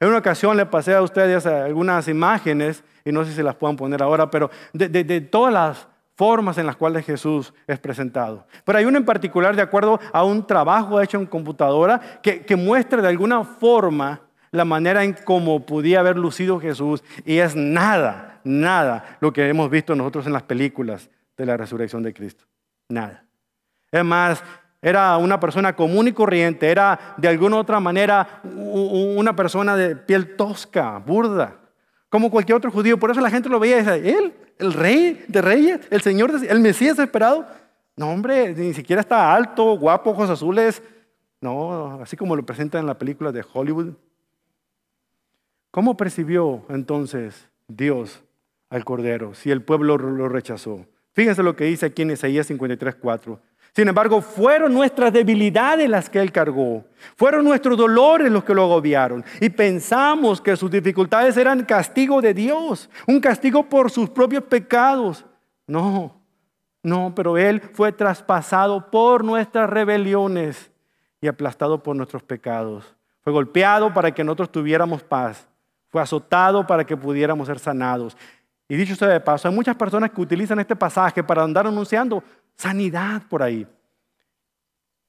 En 0.00 0.08
una 0.08 0.18
ocasión 0.18 0.56
le 0.56 0.66
pasé 0.66 0.94
a 0.94 1.02
ustedes 1.02 1.46
algunas 1.46 2.08
imágenes, 2.08 2.82
y 3.04 3.12
no 3.12 3.24
sé 3.24 3.32
si 3.32 3.42
las 3.42 3.54
puedan 3.54 3.76
poner 3.76 4.02
ahora, 4.02 4.30
pero 4.30 4.50
de, 4.72 5.20
todas 5.20 5.52
las 5.52 5.86
formas 6.16 6.58
en 6.58 6.66
las 6.66 6.76
cuales 6.76 7.06
Jesús 7.06 7.54
es 7.66 7.78
presentado. 7.78 8.46
Pero 8.64 8.78
hay 8.78 8.84
una 8.84 8.98
en 8.98 9.04
particular 9.04 9.54
de 9.54 9.62
acuerdo 9.62 10.00
a 10.12 10.24
un 10.24 10.44
trabajo 10.46 11.00
hecho 11.00 11.18
en 11.18 11.26
computadora 11.26 12.20
que, 12.22 12.44
que 12.44 12.56
muestra 12.56 13.00
de 13.00 13.08
alguna 13.08 13.44
forma 13.44 14.20
la 14.52 14.64
manera 14.64 15.02
en 15.02 15.14
cómo 15.14 15.66
podía 15.66 16.00
haber 16.00 16.16
lucido 16.16 16.60
Jesús 16.60 17.02
y 17.24 17.38
es 17.38 17.56
nada, 17.56 18.40
nada 18.44 19.16
lo 19.20 19.32
que 19.32 19.48
hemos 19.48 19.68
visto 19.70 19.96
nosotros 19.96 20.26
en 20.26 20.34
las 20.34 20.42
películas 20.44 21.10
de 21.36 21.46
la 21.46 21.56
resurrección 21.56 22.02
de 22.02 22.12
Cristo. 22.12 22.44
Nada. 22.88 23.24
Es 23.90 24.04
más, 24.04 24.44
era 24.80 25.16
una 25.16 25.40
persona 25.40 25.74
común 25.74 26.08
y 26.08 26.12
corriente, 26.12 26.70
era 26.70 27.14
de 27.16 27.28
alguna 27.28 27.56
otra 27.56 27.80
manera 27.80 28.40
una 28.44 29.34
persona 29.34 29.74
de 29.74 29.96
piel 29.96 30.36
tosca, 30.36 30.98
burda, 30.98 31.56
como 32.10 32.30
cualquier 32.30 32.56
otro 32.56 32.70
judío. 32.70 32.98
Por 32.98 33.10
eso 33.10 33.20
la 33.20 33.30
gente 33.30 33.48
lo 33.48 33.58
veía 33.58 33.76
y 33.76 33.84
decía, 33.84 33.96
él, 33.96 34.34
el 34.58 34.72
rey 34.74 35.24
de 35.28 35.40
reyes, 35.40 35.80
el 35.90 36.02
Señor, 36.02 36.30
el 36.46 36.60
Mesías 36.60 36.98
esperado. 36.98 37.46
No, 37.96 38.10
hombre, 38.10 38.54
ni 38.54 38.74
siquiera 38.74 39.00
está 39.00 39.34
alto, 39.34 39.78
guapo, 39.78 40.10
ojos 40.10 40.28
azules. 40.28 40.82
No, 41.40 42.00
así 42.02 42.16
como 42.16 42.36
lo 42.36 42.44
presentan 42.44 42.82
en 42.82 42.86
la 42.86 42.98
película 42.98 43.32
de 43.32 43.44
Hollywood. 43.50 43.94
¿Cómo 45.72 45.96
percibió 45.96 46.66
entonces 46.68 47.48
Dios 47.66 48.22
al 48.68 48.84
Cordero 48.84 49.32
si 49.32 49.50
el 49.50 49.62
pueblo 49.62 49.96
lo 49.96 50.28
rechazó? 50.28 50.86
Fíjense 51.14 51.42
lo 51.42 51.56
que 51.56 51.64
dice 51.64 51.86
aquí 51.86 52.02
en 52.02 52.10
Isaías 52.10 52.46
53:4. 52.46 53.40
Sin 53.74 53.88
embargo, 53.88 54.20
fueron 54.20 54.74
nuestras 54.74 55.14
debilidades 55.14 55.88
las 55.88 56.10
que 56.10 56.20
Él 56.20 56.30
cargó. 56.30 56.84
Fueron 57.16 57.42
nuestros 57.46 57.78
dolores 57.78 58.30
los 58.30 58.44
que 58.44 58.52
lo 58.52 58.64
agobiaron. 58.64 59.24
Y 59.40 59.48
pensamos 59.48 60.42
que 60.42 60.58
sus 60.58 60.70
dificultades 60.70 61.38
eran 61.38 61.64
castigo 61.64 62.20
de 62.20 62.34
Dios, 62.34 62.90
un 63.06 63.18
castigo 63.18 63.66
por 63.66 63.90
sus 63.90 64.10
propios 64.10 64.44
pecados. 64.44 65.24
No, 65.66 66.20
no, 66.82 67.14
pero 67.16 67.38
Él 67.38 67.62
fue 67.62 67.92
traspasado 67.92 68.90
por 68.90 69.24
nuestras 69.24 69.70
rebeliones 69.70 70.70
y 71.22 71.28
aplastado 71.28 71.82
por 71.82 71.96
nuestros 71.96 72.22
pecados. 72.22 72.94
Fue 73.22 73.32
golpeado 73.32 73.94
para 73.94 74.12
que 74.12 74.22
nosotros 74.22 74.52
tuviéramos 74.52 75.02
paz. 75.02 75.48
Fue 75.92 76.00
azotado 76.00 76.66
para 76.66 76.84
que 76.84 76.96
pudiéramos 76.96 77.46
ser 77.46 77.58
sanados. 77.58 78.16
Y 78.66 78.76
dicho 78.76 78.96
sea 78.96 79.08
de 79.08 79.20
paso, 79.20 79.46
hay 79.46 79.54
muchas 79.54 79.76
personas 79.76 80.10
que 80.10 80.20
utilizan 80.22 80.58
este 80.58 80.74
pasaje 80.74 81.22
para 81.22 81.42
andar 81.42 81.66
anunciando 81.66 82.24
sanidad 82.56 83.22
por 83.28 83.42
ahí. 83.42 83.66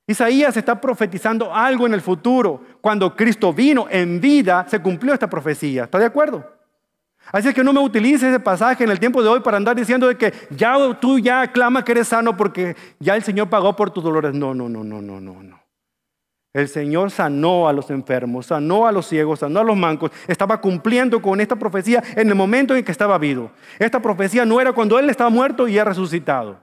Isaías 0.06 0.58
está 0.58 0.80
profetizando 0.82 1.54
algo 1.56 1.88
en 1.88 1.94
el 1.94 2.02
futuro. 2.02 2.62
Cuando 2.82 3.16
Cristo 3.16 3.54
vino 3.54 3.88
en 3.90 4.20
vida, 4.20 4.66
se 4.68 4.80
cumplió 4.80 5.14
esta 5.14 5.30
profecía. 5.30 5.86
¿Está 5.86 5.98
de 5.98 6.06
acuerdo? 6.06 6.46
Así 7.32 7.48
es 7.48 7.56
que 7.56 7.64
no 7.64 7.72
me 7.72 7.80
utilices 7.80 8.24
ese 8.24 8.40
pasaje 8.42 8.84
en 8.84 8.92
el 8.92 9.00
tiempo 9.00 9.24
de 9.24 9.30
hoy 9.30 9.40
para 9.40 9.56
andar 9.56 9.78
diciendo 9.78 10.10
de 10.10 10.18
que 10.18 10.34
ya 10.50 10.76
tú 11.00 11.18
ya 11.18 11.50
clama 11.50 11.86
que 11.86 11.94
eres 11.94 12.10
sano 12.10 12.36
porque 12.36 12.76
ya 13.00 13.16
el 13.16 13.24
Señor 13.24 13.50
pagó 13.50 13.74
por 13.78 13.92
tus 13.92 14.04
dolores. 14.04 14.34
No, 14.34 14.54
no, 14.54 14.68
no, 14.68 14.84
no, 14.84 15.02
no, 15.02 15.22
no, 15.22 15.42
no. 15.42 15.63
El 16.54 16.68
Señor 16.68 17.10
sanó 17.10 17.68
a 17.68 17.74
los 17.74 17.90
enfermos, 17.90 18.46
sanó 18.46 18.86
a 18.86 18.92
los 18.92 19.08
ciegos, 19.08 19.40
sanó 19.40 19.60
a 19.60 19.64
los 19.64 19.76
mancos. 19.76 20.12
Estaba 20.28 20.62
cumpliendo 20.62 21.20
con 21.20 21.42
esta 21.42 21.56
profecía 21.56 22.04
en 22.16 22.30
el 22.30 22.36
momento 22.36 22.76
en 22.76 22.86
que 22.86 22.92
estaba 22.92 23.18
vivo. 23.18 23.52
Esta 23.80 24.00
profecía 24.00 24.46
no 24.46 24.62
era 24.62 24.72
cuando 24.72 25.00
Él 25.00 25.10
estaba 25.10 25.32
muerto 25.32 25.68
y 25.68 25.80
ha 25.80 25.84
resucitado. 25.84 26.62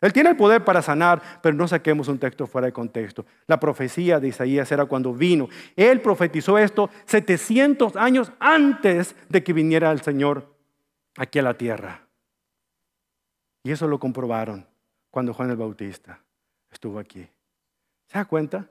Él 0.00 0.12
tiene 0.12 0.30
el 0.30 0.36
poder 0.36 0.64
para 0.64 0.82
sanar, 0.82 1.22
pero 1.42 1.54
no 1.54 1.68
saquemos 1.68 2.08
un 2.08 2.18
texto 2.18 2.46
fuera 2.46 2.66
de 2.66 2.72
contexto. 2.72 3.24
La 3.46 3.60
profecía 3.60 4.18
de 4.18 4.28
Isaías 4.28 4.72
era 4.72 4.86
cuando 4.86 5.12
vino. 5.12 5.48
Él 5.76 6.00
profetizó 6.00 6.58
esto 6.58 6.90
700 7.04 7.96
años 7.96 8.32
antes 8.40 9.14
de 9.28 9.44
que 9.44 9.52
viniera 9.52 9.92
el 9.92 10.00
Señor 10.00 10.56
aquí 11.16 11.38
a 11.38 11.42
la 11.42 11.54
tierra. 11.54 12.06
Y 13.62 13.70
eso 13.70 13.86
lo 13.86 14.00
comprobaron 14.00 14.66
cuando 15.10 15.34
Juan 15.34 15.50
el 15.50 15.56
Bautista 15.56 16.20
estuvo 16.70 16.98
aquí. 16.98 17.28
¿Se 18.06 18.18
da 18.18 18.24
cuenta? 18.24 18.66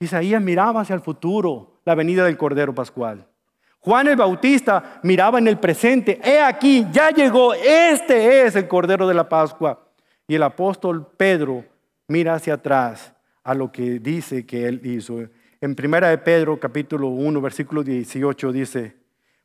Isaías 0.00 0.40
miraba 0.40 0.82
hacia 0.82 0.94
el 0.94 1.00
futuro, 1.00 1.80
la 1.84 1.94
venida 1.94 2.24
del 2.24 2.36
Cordero 2.36 2.74
Pascual. 2.74 3.26
Juan 3.80 4.06
el 4.08 4.16
Bautista 4.16 5.00
miraba 5.02 5.38
en 5.38 5.48
el 5.48 5.58
presente, 5.58 6.20
he 6.22 6.40
aquí, 6.40 6.86
ya 6.92 7.10
llegó, 7.10 7.54
este 7.54 8.44
es 8.44 8.54
el 8.54 8.68
Cordero 8.68 9.08
de 9.08 9.14
la 9.14 9.28
Pascua. 9.28 9.88
Y 10.26 10.34
el 10.34 10.42
apóstol 10.42 11.06
Pedro 11.16 11.64
mira 12.06 12.34
hacia 12.34 12.54
atrás 12.54 13.12
a 13.42 13.54
lo 13.54 13.72
que 13.72 13.98
dice 13.98 14.44
que 14.44 14.66
él 14.66 14.80
hizo. 14.84 15.20
En 15.60 15.74
primera 15.74 16.10
de 16.10 16.18
Pedro 16.18 16.60
capítulo 16.60 17.08
1 17.08 17.40
versículo 17.40 17.82
18 17.82 18.52
dice, 18.52 18.96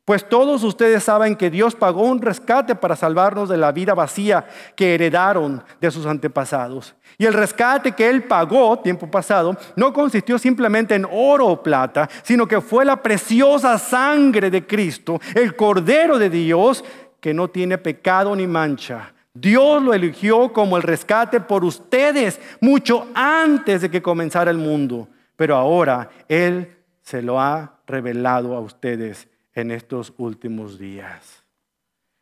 pues 0.04 0.28
todos 0.28 0.62
ustedes 0.64 1.02
saben 1.02 1.34
que 1.34 1.48
Dios 1.48 1.74
pagó 1.74 2.02
un 2.02 2.20
rescate 2.20 2.74
para 2.74 2.94
salvarnos 2.94 3.48
de 3.48 3.56
la 3.56 3.72
vida 3.72 3.94
vacía 3.94 4.46
que 4.76 4.94
heredaron 4.94 5.64
de 5.80 5.90
sus 5.90 6.04
antepasados. 6.04 6.94
Y 7.16 7.24
el 7.24 7.32
rescate 7.32 7.92
que 7.92 8.10
Él 8.10 8.24
pagó 8.24 8.78
tiempo 8.80 9.10
pasado 9.10 9.56
no 9.76 9.94
consistió 9.94 10.38
simplemente 10.38 10.94
en 10.94 11.06
oro 11.10 11.46
o 11.46 11.62
plata, 11.62 12.08
sino 12.22 12.46
que 12.46 12.60
fue 12.60 12.84
la 12.84 13.02
preciosa 13.02 13.78
sangre 13.78 14.50
de 14.50 14.66
Cristo, 14.66 15.18
el 15.34 15.56
Cordero 15.56 16.18
de 16.18 16.28
Dios, 16.28 16.84
que 17.18 17.32
no 17.32 17.48
tiene 17.48 17.78
pecado 17.78 18.36
ni 18.36 18.46
mancha. 18.46 19.14
Dios 19.32 19.82
lo 19.82 19.94
eligió 19.94 20.52
como 20.52 20.76
el 20.76 20.82
rescate 20.82 21.40
por 21.40 21.64
ustedes 21.64 22.38
mucho 22.60 23.06
antes 23.14 23.80
de 23.80 23.90
que 23.90 24.02
comenzara 24.02 24.50
el 24.50 24.58
mundo, 24.58 25.08
pero 25.34 25.56
ahora 25.56 26.10
Él 26.28 26.76
se 27.00 27.22
lo 27.22 27.40
ha 27.40 27.78
revelado 27.86 28.54
a 28.54 28.60
ustedes 28.60 29.28
en 29.54 29.70
estos 29.70 30.12
últimos 30.16 30.78
días. 30.78 31.42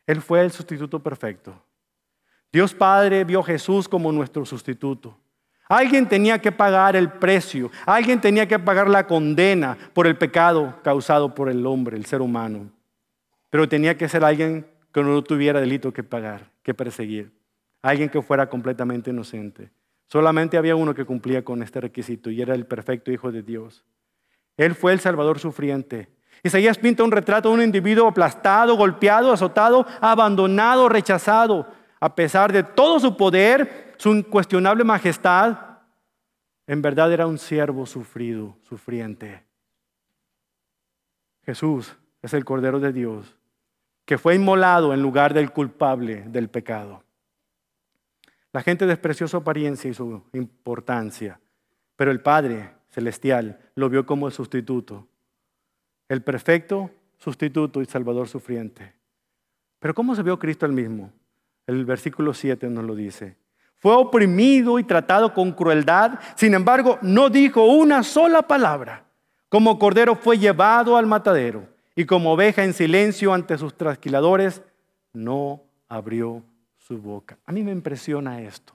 Él 0.05 0.21
fue 0.21 0.41
el 0.41 0.51
sustituto 0.51 0.99
perfecto. 0.99 1.53
Dios 2.51 2.73
Padre 2.73 3.23
vio 3.23 3.39
a 3.39 3.45
Jesús 3.45 3.87
como 3.89 4.11
nuestro 4.11 4.45
sustituto. 4.45 5.17
Alguien 5.67 6.07
tenía 6.07 6.39
que 6.39 6.51
pagar 6.51 6.95
el 6.95 7.09
precio, 7.09 7.71
alguien 7.85 8.21
tenía 8.21 8.47
que 8.47 8.59
pagar 8.59 8.89
la 8.89 9.07
condena 9.07 9.77
por 9.93 10.05
el 10.05 10.17
pecado 10.17 10.79
causado 10.83 11.33
por 11.33 11.49
el 11.49 11.65
hombre, 11.65 11.97
el 11.97 12.05
ser 12.05 12.21
humano. 12.21 12.69
Pero 13.49 13.67
tenía 13.67 13.97
que 13.97 14.09
ser 14.09 14.23
alguien 14.23 14.67
que 14.91 15.01
no 15.01 15.23
tuviera 15.23 15.59
delito 15.59 15.91
que 15.91 16.03
pagar, 16.03 16.51
que 16.61 16.73
perseguir. 16.73 17.31
Alguien 17.81 18.09
que 18.09 18.21
fuera 18.21 18.49
completamente 18.49 19.09
inocente. 19.09 19.71
Solamente 20.07 20.57
había 20.57 20.75
uno 20.75 20.93
que 20.93 21.05
cumplía 21.05 21.43
con 21.43 21.63
este 21.63 21.81
requisito 21.81 22.29
y 22.29 22.41
era 22.41 22.53
el 22.53 22.65
perfecto 22.65 23.11
Hijo 23.11 23.31
de 23.31 23.41
Dios. 23.41 23.83
Él 24.57 24.75
fue 24.75 24.93
el 24.93 24.99
Salvador 24.99 25.39
sufriente, 25.39 26.09
Isaías 26.41 26.77
pinta 26.77 27.03
un 27.03 27.11
retrato 27.11 27.49
de 27.49 27.55
un 27.55 27.61
individuo 27.61 28.07
aplastado, 28.07 28.75
golpeado, 28.75 29.31
azotado, 29.31 29.85
abandonado, 30.01 30.89
rechazado. 30.89 31.67
A 31.99 32.15
pesar 32.15 32.51
de 32.51 32.63
todo 32.63 32.99
su 32.99 33.15
poder, 33.15 33.93
su 33.97 34.09
incuestionable 34.09 34.83
majestad, 34.83 35.57
en 36.67 36.81
verdad 36.81 37.11
era 37.13 37.27
un 37.27 37.37
siervo 37.37 37.85
sufrido, 37.85 38.57
sufriente. 38.63 39.43
Jesús 41.45 41.95
es 42.21 42.33
el 42.33 42.45
Cordero 42.45 42.79
de 42.79 42.91
Dios 42.91 43.35
que 44.05 44.17
fue 44.17 44.35
inmolado 44.35 44.93
en 44.93 45.01
lugar 45.01 45.33
del 45.33 45.51
culpable 45.51 46.23
del 46.27 46.49
pecado. 46.49 47.03
La 48.51 48.61
gente 48.61 48.85
despreció 48.85 49.27
su 49.27 49.37
apariencia 49.37 49.89
y 49.89 49.93
su 49.93 50.23
importancia, 50.33 51.39
pero 51.95 52.11
el 52.11 52.21
Padre 52.21 52.73
Celestial 52.89 53.59
lo 53.75 53.89
vio 53.89 54.05
como 54.05 54.27
el 54.27 54.33
sustituto 54.33 55.07
el 56.13 56.21
perfecto 56.21 56.91
sustituto 57.17 57.81
y 57.81 57.85
salvador 57.85 58.27
sufriente. 58.27 58.93
Pero 59.79 59.93
¿cómo 59.93 60.15
se 60.15 60.23
vio 60.23 60.39
Cristo 60.39 60.65
el 60.65 60.71
mismo? 60.71 61.11
El 61.67 61.85
versículo 61.85 62.33
7 62.33 62.69
nos 62.69 62.83
lo 62.83 62.95
dice. 62.95 63.37
Fue 63.77 63.93
oprimido 63.93 64.79
y 64.79 64.83
tratado 64.83 65.33
con 65.33 65.51
crueldad, 65.51 66.19
sin 66.35 66.53
embargo 66.53 66.99
no 67.01 67.29
dijo 67.29 67.65
una 67.65 68.03
sola 68.03 68.43
palabra. 68.43 69.05
Como 69.49 69.77
cordero 69.77 70.15
fue 70.15 70.37
llevado 70.37 70.95
al 70.95 71.05
matadero 71.05 71.67
y 71.95 72.05
como 72.05 72.31
oveja 72.31 72.63
en 72.63 72.73
silencio 72.73 73.33
ante 73.33 73.57
sus 73.57 73.75
trasquiladores, 73.75 74.63
no 75.11 75.61
abrió 75.89 76.43
su 76.77 76.97
boca. 76.97 77.37
A 77.45 77.51
mí 77.51 77.61
me 77.61 77.71
impresiona 77.71 78.41
esto. 78.41 78.73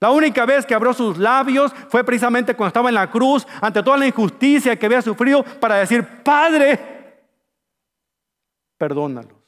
La 0.00 0.10
única 0.10 0.46
vez 0.46 0.64
que 0.64 0.74
abrió 0.74 0.94
sus 0.94 1.18
labios 1.18 1.72
fue 1.90 2.02
precisamente 2.02 2.56
cuando 2.56 2.68
estaba 2.68 2.88
en 2.88 2.94
la 2.94 3.10
cruz, 3.10 3.46
ante 3.60 3.82
toda 3.82 3.98
la 3.98 4.06
injusticia 4.06 4.78
que 4.78 4.86
había 4.86 5.02
sufrido, 5.02 5.44
para 5.44 5.76
decir, 5.76 6.22
Padre, 6.24 7.22
perdónalos. 8.78 9.38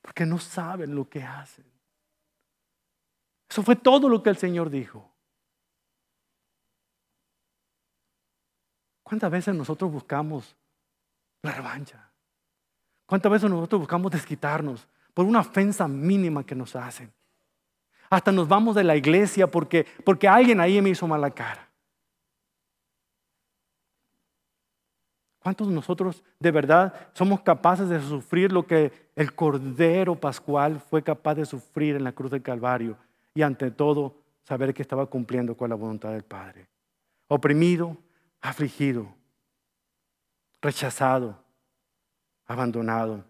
Porque 0.00 0.24
no 0.24 0.38
saben 0.38 0.94
lo 0.94 1.08
que 1.08 1.24
hacen. 1.24 1.64
Eso 3.48 3.64
fue 3.64 3.74
todo 3.74 4.08
lo 4.08 4.22
que 4.22 4.30
el 4.30 4.36
Señor 4.36 4.70
dijo. 4.70 5.10
¿Cuántas 9.02 9.30
veces 9.32 9.56
nosotros 9.56 9.90
buscamos 9.90 10.56
la 11.42 11.50
revancha? 11.50 12.12
¿Cuántas 13.06 13.32
veces 13.32 13.50
nosotros 13.50 13.80
buscamos 13.80 14.12
desquitarnos 14.12 14.86
por 15.12 15.26
una 15.26 15.40
ofensa 15.40 15.88
mínima 15.88 16.46
que 16.46 16.54
nos 16.54 16.76
hacen? 16.76 17.12
Hasta 18.10 18.32
nos 18.32 18.48
vamos 18.48 18.74
de 18.74 18.82
la 18.82 18.96
iglesia 18.96 19.46
porque, 19.46 19.86
porque 20.04 20.26
alguien 20.26 20.60
ahí 20.60 20.82
me 20.82 20.90
hizo 20.90 21.06
mala 21.06 21.30
cara. 21.30 21.70
¿Cuántos 25.38 25.68
de 25.68 25.74
nosotros 25.74 26.22
de 26.38 26.50
verdad 26.50 27.08
somos 27.14 27.40
capaces 27.40 27.88
de 27.88 28.00
sufrir 28.00 28.52
lo 28.52 28.66
que 28.66 29.10
el 29.14 29.34
Cordero 29.34 30.14
Pascual 30.14 30.80
fue 30.80 31.02
capaz 31.02 31.36
de 31.36 31.46
sufrir 31.46 31.96
en 31.96 32.04
la 32.04 32.12
cruz 32.12 32.32
del 32.32 32.42
Calvario? 32.42 32.98
Y 33.32 33.42
ante 33.42 33.70
todo, 33.70 34.16
saber 34.42 34.74
que 34.74 34.82
estaba 34.82 35.06
cumpliendo 35.06 35.56
con 35.56 35.70
la 35.70 35.76
voluntad 35.76 36.10
del 36.10 36.24
Padre. 36.24 36.66
Oprimido, 37.28 37.96
afligido, 38.40 39.06
rechazado, 40.60 41.38
abandonado. 42.46 43.24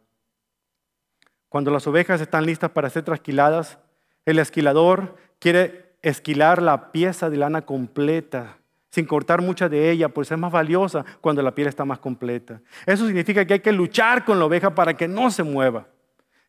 Cuando 1.49 1.70
las 1.70 1.87
ovejas 1.87 2.20
están 2.20 2.46
listas 2.46 2.70
para 2.70 2.90
ser 2.90 3.04
trasquiladas, 3.04 3.78
el 4.25 4.39
esquilador 4.39 5.17
quiere 5.39 5.95
esquilar 6.03 6.62
la 6.62 6.93
pieza 6.93 7.31
de 7.31 7.37
lana 7.37 7.62
completa, 7.62 8.59
sin 8.91 9.07
cortar 9.07 9.41
mucha 9.41 9.69
de 9.69 9.91
ella, 9.91 10.09
pues 10.09 10.31
es 10.31 10.39
más 10.39 10.50
valiosa 10.50 11.05
cuando 11.21 11.43
la 11.43 11.55
piel 11.55 11.69
está 11.69 11.85
más 11.85 11.99
completa. 11.99 12.61
Eso 12.87 13.07
significa 13.07 13.45
que 13.45 13.55
hay 13.55 13.61
que 13.61 13.73
luchar 13.73 14.25
con 14.25 14.39
la 14.39 14.47
oveja 14.47 14.75
para 14.75 14.97
que 14.97 15.07
no 15.07 15.31
se 15.31 15.43
mueva. 15.43 15.87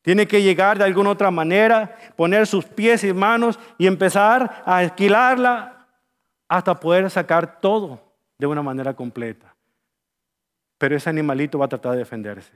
Tiene 0.02 0.28
que 0.28 0.42
llegar 0.42 0.80
de 0.80 0.84
alguna 0.84 1.12
otra 1.12 1.30
manera, 1.30 1.96
poner 2.16 2.48
sus 2.48 2.66
pies 2.66 3.04
y 3.04 3.14
manos 3.14 3.60
y 3.78 3.86
empezar 3.86 4.64
a 4.66 4.84
esquilarla 4.84 5.88
hasta 6.48 6.80
poder 6.80 7.10
sacar 7.12 7.60
todo 7.60 8.02
de 8.40 8.48
una 8.48 8.64
manera 8.64 8.96
completa. 8.96 9.56
Pero 10.80 10.96
ese 10.96 11.10
animalito 11.12 11.60
va 11.60 11.66
a 11.66 11.70
tratar 11.70 11.92
de 11.92 12.00
defenderse. 12.00 12.54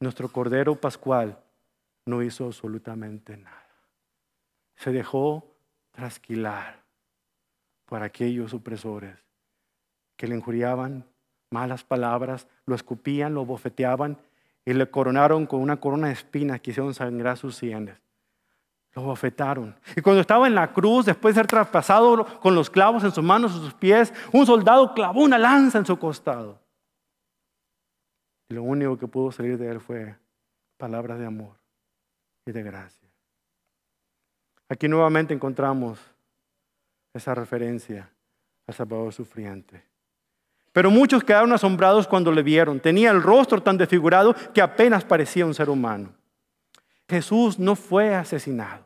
Nuestro 0.00 0.28
Cordero 0.28 0.74
Pascual 0.74 1.38
no 2.06 2.22
hizo 2.22 2.46
absolutamente 2.46 3.36
nada. 3.36 3.63
Se 4.76 4.92
dejó 4.92 5.46
trasquilar 5.92 6.82
por 7.86 8.02
aquellos 8.02 8.54
opresores 8.54 9.18
que 10.16 10.26
le 10.26 10.36
injuriaban 10.36 11.06
malas 11.50 11.84
palabras, 11.84 12.48
lo 12.66 12.74
escupían, 12.74 13.34
lo 13.34 13.44
bofeteaban 13.44 14.18
y 14.64 14.72
le 14.72 14.90
coronaron 14.90 15.46
con 15.46 15.60
una 15.60 15.78
corona 15.78 16.08
de 16.08 16.14
espinas 16.14 16.60
que 16.60 16.70
hicieron 16.70 16.94
sangrar 16.94 17.36
sus 17.36 17.56
sienes. 17.56 17.96
Lo 18.94 19.02
bofetaron. 19.02 19.74
Y 19.96 20.00
cuando 20.00 20.20
estaba 20.20 20.46
en 20.46 20.54
la 20.54 20.72
cruz, 20.72 21.06
después 21.06 21.34
de 21.34 21.40
ser 21.40 21.46
traspasado 21.48 22.26
con 22.40 22.54
los 22.54 22.70
clavos 22.70 23.02
en 23.04 23.12
sus 23.12 23.24
manos 23.24 23.52
y 23.52 23.58
sus 23.58 23.74
pies, 23.74 24.12
un 24.32 24.46
soldado 24.46 24.94
clavó 24.94 25.22
una 25.22 25.38
lanza 25.38 25.78
en 25.78 25.86
su 25.86 25.98
costado. 25.98 26.60
Y 28.48 28.54
lo 28.54 28.62
único 28.62 28.98
que 28.98 29.08
pudo 29.08 29.32
salir 29.32 29.58
de 29.58 29.70
él 29.70 29.80
fue 29.80 30.16
palabras 30.76 31.18
de 31.18 31.26
amor 31.26 31.56
y 32.46 32.52
de 32.52 32.62
gracia. 32.62 33.03
Aquí 34.68 34.88
nuevamente 34.88 35.34
encontramos 35.34 35.98
esa 37.12 37.34
referencia 37.34 38.10
al 38.66 38.74
Salvador 38.74 39.12
sufriente. 39.12 39.84
Pero 40.72 40.90
muchos 40.90 41.22
quedaron 41.22 41.52
asombrados 41.52 42.08
cuando 42.08 42.32
le 42.32 42.42
vieron. 42.42 42.80
Tenía 42.80 43.10
el 43.10 43.22
rostro 43.22 43.62
tan 43.62 43.76
desfigurado 43.76 44.34
que 44.52 44.60
apenas 44.60 45.04
parecía 45.04 45.46
un 45.46 45.54
ser 45.54 45.70
humano. 45.70 46.12
Jesús 47.08 47.58
no 47.58 47.76
fue 47.76 48.14
asesinado. 48.14 48.84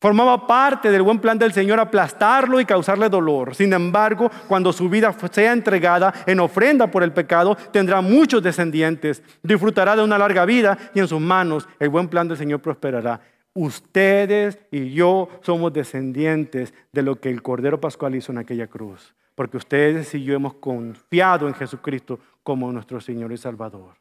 Formaba 0.00 0.46
parte 0.46 0.90
del 0.90 1.00
buen 1.00 1.18
plan 1.18 1.38
del 1.38 1.52
Señor 1.52 1.80
aplastarlo 1.80 2.60
y 2.60 2.66
causarle 2.66 3.08
dolor. 3.08 3.54
Sin 3.54 3.72
embargo, 3.72 4.30
cuando 4.48 4.72
su 4.72 4.88
vida 4.88 5.14
sea 5.30 5.52
entregada 5.52 6.12
en 6.26 6.40
ofrenda 6.40 6.88
por 6.88 7.02
el 7.02 7.12
pecado, 7.12 7.56
tendrá 7.72 8.02
muchos 8.02 8.42
descendientes, 8.42 9.22
disfrutará 9.42 9.96
de 9.96 10.02
una 10.02 10.18
larga 10.18 10.44
vida 10.44 10.76
y 10.92 11.00
en 11.00 11.08
sus 11.08 11.20
manos 11.20 11.66
el 11.78 11.88
buen 11.88 12.08
plan 12.08 12.28
del 12.28 12.36
Señor 12.36 12.60
prosperará. 12.60 13.20
Ustedes 13.54 14.58
y 14.70 14.92
yo 14.92 15.28
somos 15.42 15.72
descendientes 15.72 16.74
de 16.92 17.02
lo 17.02 17.20
que 17.20 17.30
el 17.30 17.42
Cordero 17.42 17.80
Pascual 17.80 18.14
hizo 18.14 18.32
en 18.32 18.38
aquella 18.38 18.66
cruz 18.66 19.14
porque 19.34 19.56
ustedes 19.56 20.14
y 20.14 20.22
yo 20.22 20.34
hemos 20.34 20.54
confiado 20.54 21.48
en 21.48 21.54
Jesucristo 21.54 22.20
como 22.42 22.70
nuestro 22.72 23.00
Señor 23.00 23.32
y 23.32 23.36
Salvador. 23.36 23.96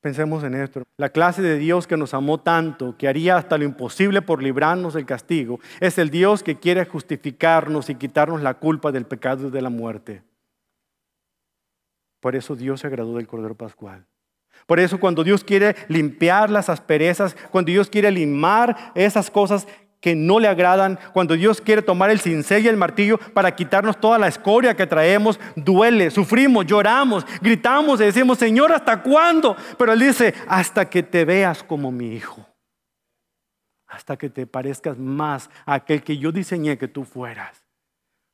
Pensemos 0.00 0.42
en 0.44 0.54
esto. 0.54 0.82
La 0.96 1.10
clase 1.10 1.42
de 1.42 1.58
Dios 1.58 1.86
que 1.86 1.96
nos 1.96 2.14
amó 2.14 2.40
tanto, 2.40 2.96
que 2.96 3.06
haría 3.06 3.36
hasta 3.36 3.58
lo 3.58 3.64
imposible 3.64 4.22
por 4.22 4.42
librarnos 4.42 4.94
del 4.94 5.04
castigo, 5.04 5.60
es 5.78 5.98
el 5.98 6.08
Dios 6.08 6.42
que 6.42 6.58
quiere 6.58 6.86
justificarnos 6.86 7.90
y 7.90 7.96
quitarnos 7.96 8.40
la 8.40 8.54
culpa 8.54 8.92
del 8.92 9.04
pecado 9.04 9.48
y 9.48 9.50
de 9.50 9.60
la 9.60 9.68
muerte. 9.68 10.22
Por 12.20 12.34
eso 12.34 12.56
Dios 12.56 12.80
se 12.80 12.86
agradó 12.86 13.16
del 13.16 13.26
Cordero 13.26 13.54
Pascual. 13.54 14.06
Por 14.66 14.80
eso 14.80 15.00
cuando 15.00 15.24
Dios 15.24 15.44
quiere 15.44 15.76
limpiar 15.88 16.50
las 16.50 16.68
asperezas, 16.68 17.36
cuando 17.50 17.70
Dios 17.70 17.90
quiere 17.90 18.10
limar 18.10 18.92
esas 18.94 19.30
cosas 19.30 19.66
que 20.00 20.14
no 20.14 20.40
le 20.40 20.48
agradan, 20.48 20.98
cuando 21.12 21.34
Dios 21.34 21.60
quiere 21.60 21.82
tomar 21.82 22.10
el 22.10 22.20
cincel 22.20 22.64
y 22.64 22.68
el 22.68 22.76
martillo 22.76 23.18
para 23.18 23.54
quitarnos 23.54 24.00
toda 24.00 24.18
la 24.18 24.28
escoria 24.28 24.74
que 24.74 24.86
traemos, 24.86 25.38
duele, 25.56 26.10
sufrimos, 26.10 26.66
lloramos, 26.66 27.26
gritamos 27.42 28.00
y 28.00 28.04
decimos, 28.04 28.38
Señor, 28.38 28.72
¿hasta 28.72 29.02
cuándo? 29.02 29.56
Pero 29.78 29.92
Él 29.92 30.00
dice, 30.00 30.34
hasta 30.48 30.88
que 30.88 31.02
te 31.02 31.24
veas 31.24 31.62
como 31.62 31.92
mi 31.92 32.14
hijo, 32.14 32.46
hasta 33.86 34.16
que 34.16 34.30
te 34.30 34.46
parezcas 34.46 34.96
más 34.98 35.50
a 35.66 35.74
aquel 35.74 36.02
que 36.02 36.16
yo 36.16 36.32
diseñé 36.32 36.78
que 36.78 36.88
tú 36.88 37.04
fueras. 37.04 37.62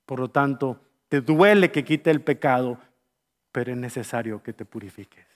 Por 0.04 0.20
lo 0.20 0.28
tanto, 0.28 0.80
te 1.08 1.20
duele 1.20 1.72
que 1.72 1.84
quite 1.84 2.12
el 2.12 2.20
pecado, 2.20 2.78
pero 3.50 3.72
es 3.72 3.78
necesario 3.78 4.40
que 4.40 4.52
te 4.52 4.64
purifiques. 4.64 5.35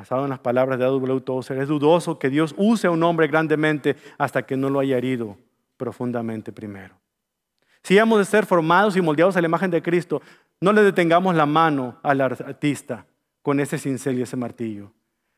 Basado 0.00 0.24
en 0.24 0.30
las 0.30 0.38
palabras 0.38 0.78
de 0.78 0.86
A.W. 0.86 1.20
Tozer, 1.20 1.58
es 1.58 1.68
dudoso 1.68 2.18
que 2.18 2.30
Dios 2.30 2.54
use 2.56 2.86
a 2.86 2.90
un 2.90 3.02
hombre 3.02 3.26
grandemente 3.26 3.96
hasta 4.16 4.46
que 4.46 4.56
no 4.56 4.70
lo 4.70 4.80
haya 4.80 4.96
herido 4.96 5.36
profundamente 5.76 6.52
primero. 6.52 6.94
Si 7.82 7.98
hemos 7.98 8.18
de 8.18 8.24
ser 8.24 8.46
formados 8.46 8.96
y 8.96 9.02
moldeados 9.02 9.36
a 9.36 9.42
la 9.42 9.48
imagen 9.48 9.70
de 9.70 9.82
Cristo, 9.82 10.22
no 10.58 10.72
le 10.72 10.82
detengamos 10.82 11.34
la 11.34 11.44
mano 11.44 11.98
al 12.02 12.22
artista 12.22 13.04
con 13.42 13.60
ese 13.60 13.76
cincel 13.76 14.18
y 14.18 14.22
ese 14.22 14.38
martillo, 14.38 14.90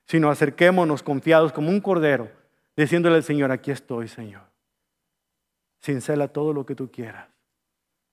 sino 0.06 0.30
acerquémonos 0.30 1.02
confiados 1.02 1.52
como 1.52 1.68
un 1.68 1.80
cordero, 1.80 2.30
diciéndole 2.76 3.16
al 3.16 3.24
Señor, 3.24 3.50
aquí 3.50 3.72
estoy, 3.72 4.06
Señor. 4.06 4.42
Cincela 5.80 6.28
todo 6.28 6.52
lo 6.52 6.64
que 6.64 6.76
tú 6.76 6.88
quieras, 6.88 7.26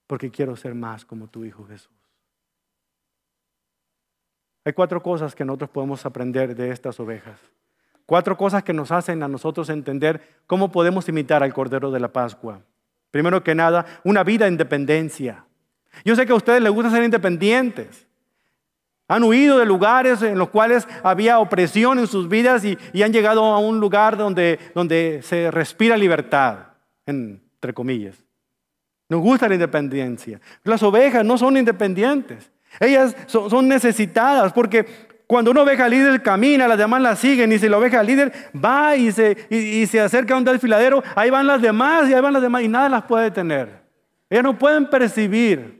porque 0.07 0.31
quiero 0.31 0.55
ser 0.55 0.73
más 0.73 1.05
como 1.05 1.27
tu 1.27 1.45
Hijo 1.45 1.67
Jesús. 1.67 1.98
Hay 4.69 4.73
cuatro 4.73 5.01
cosas 5.01 5.33
que 5.33 5.43
nosotros 5.43 5.71
podemos 5.71 6.05
aprender 6.05 6.55
de 6.55 6.69
estas 6.69 6.99
ovejas. 6.99 7.39
Cuatro 8.05 8.37
cosas 8.37 8.61
que 8.61 8.71
nos 8.71 8.91
hacen 8.91 9.23
a 9.23 9.27
nosotros 9.27 9.67
entender 9.71 10.21
cómo 10.45 10.71
podemos 10.71 11.09
imitar 11.09 11.41
al 11.41 11.55
Cordero 11.55 11.89
de 11.89 11.99
la 11.99 12.13
Pascua. 12.13 12.61
Primero 13.09 13.43
que 13.43 13.55
nada, 13.55 13.87
una 14.03 14.23
vida 14.23 14.45
de 14.45 14.51
independencia. 14.51 15.43
Yo 16.05 16.15
sé 16.15 16.23
que 16.27 16.33
a 16.33 16.35
ustedes 16.35 16.61
les 16.61 16.71
gusta 16.71 16.91
ser 16.91 17.03
independientes. 17.03 18.05
Han 19.07 19.23
huido 19.23 19.57
de 19.57 19.65
lugares 19.65 20.21
en 20.21 20.37
los 20.37 20.49
cuales 20.49 20.87
había 21.01 21.39
opresión 21.39 21.97
en 21.97 22.05
sus 22.05 22.29
vidas 22.29 22.63
y, 22.63 22.77
han 23.01 23.11
llegado 23.11 23.43
a 23.43 23.57
un 23.57 23.79
lugar 23.79 24.17
donde, 24.17 24.59
donde 24.75 25.21
se 25.23 25.49
respira 25.49 25.97
libertad, 25.97 26.59
entre 27.07 27.73
comillas. 27.73 28.23
Nos 29.09 29.21
gusta 29.21 29.47
la 29.47 29.55
independencia. 29.55 30.39
Las 30.63 30.83
ovejas 30.83 31.25
no 31.25 31.39
son 31.39 31.57
independientes. 31.57 32.51
Ellas 32.79 33.15
son, 33.27 33.67
necesitadas 33.67 34.53
porque 34.53 34.85
cuando 35.27 35.51
una 35.51 35.63
oveja 35.63 35.87
líder 35.87 36.21
camina, 36.21 36.67
las 36.67 36.77
demás 36.77 37.01
la 37.01 37.15
siguen. 37.15 37.51
Y 37.51 37.59
si 37.59 37.69
la 37.69 37.77
oveja 37.77 38.01
líder 38.03 38.31
va 38.53 38.95
y 38.95 39.11
se, 39.11 39.47
y, 39.49 39.85
se 39.85 39.99
acerca 39.99 40.33
a 40.33 40.37
un 40.37 40.43
desfiladero, 40.43 41.03
ahí 41.15 41.29
van 41.29 41.47
las 41.47 41.61
demás 41.61 42.09
y 42.09 42.13
ahí 42.13 42.21
van 42.21 42.33
las 42.33 42.41
demás 42.41 42.63
y 42.63 42.67
nada 42.67 42.89
las 42.89 43.03
puede 43.03 43.25
detener. 43.25 43.81
Ellas 44.29 44.43
no 44.43 44.57
pueden 44.57 44.89
percibir. 44.89 45.79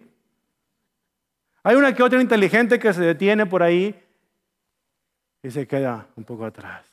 Hay 1.63 1.75
una 1.75 1.93
que 1.93 2.04
otra 2.04 2.21
inteligente 2.21 2.80
que 2.80 2.93
se 2.93 3.02
detiene 3.02 3.45
por 3.45 3.62
ahí 3.62 3.95
y 5.43 5.52
se 5.52 5.67
queda 5.67 6.08
un 6.15 6.23
poco 6.23 6.45
atrás. 6.45 6.86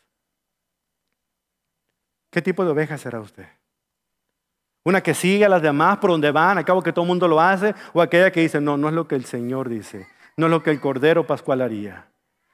¿Qué 2.31 2.43
tipo 2.43 2.65
de 2.65 2.71
oveja 2.71 2.99
será 2.99 3.21
usted? 3.21 3.47
Una 4.87 5.01
que 5.01 5.15
sigue 5.15 5.45
a 5.45 5.49
las 5.49 5.63
demás 5.63 5.99
por 5.99 6.11
donde 6.11 6.31
van, 6.31 6.59
acabo 6.59 6.81
que 6.81 6.93
todo 6.93 7.03
el 7.03 7.09
mundo 7.09 7.27
lo 7.27 7.41
hace, 7.41 7.75
o 7.93 8.01
aquella 8.01 8.31
que 8.31 8.39
dice, 8.39 8.61
no, 8.61 8.77
no 8.77 8.87
es 8.87 8.95
lo 8.95 9.09
que 9.09 9.17
el 9.17 9.25
Señor 9.25 9.69
dice, 9.69 10.07
no 10.37 10.47
es 10.47 10.51
lo 10.51 10.63
que 10.63 10.71
el 10.71 10.79
Cordero 10.79 11.27
Pascual 11.27 11.61
haría. 11.61 12.07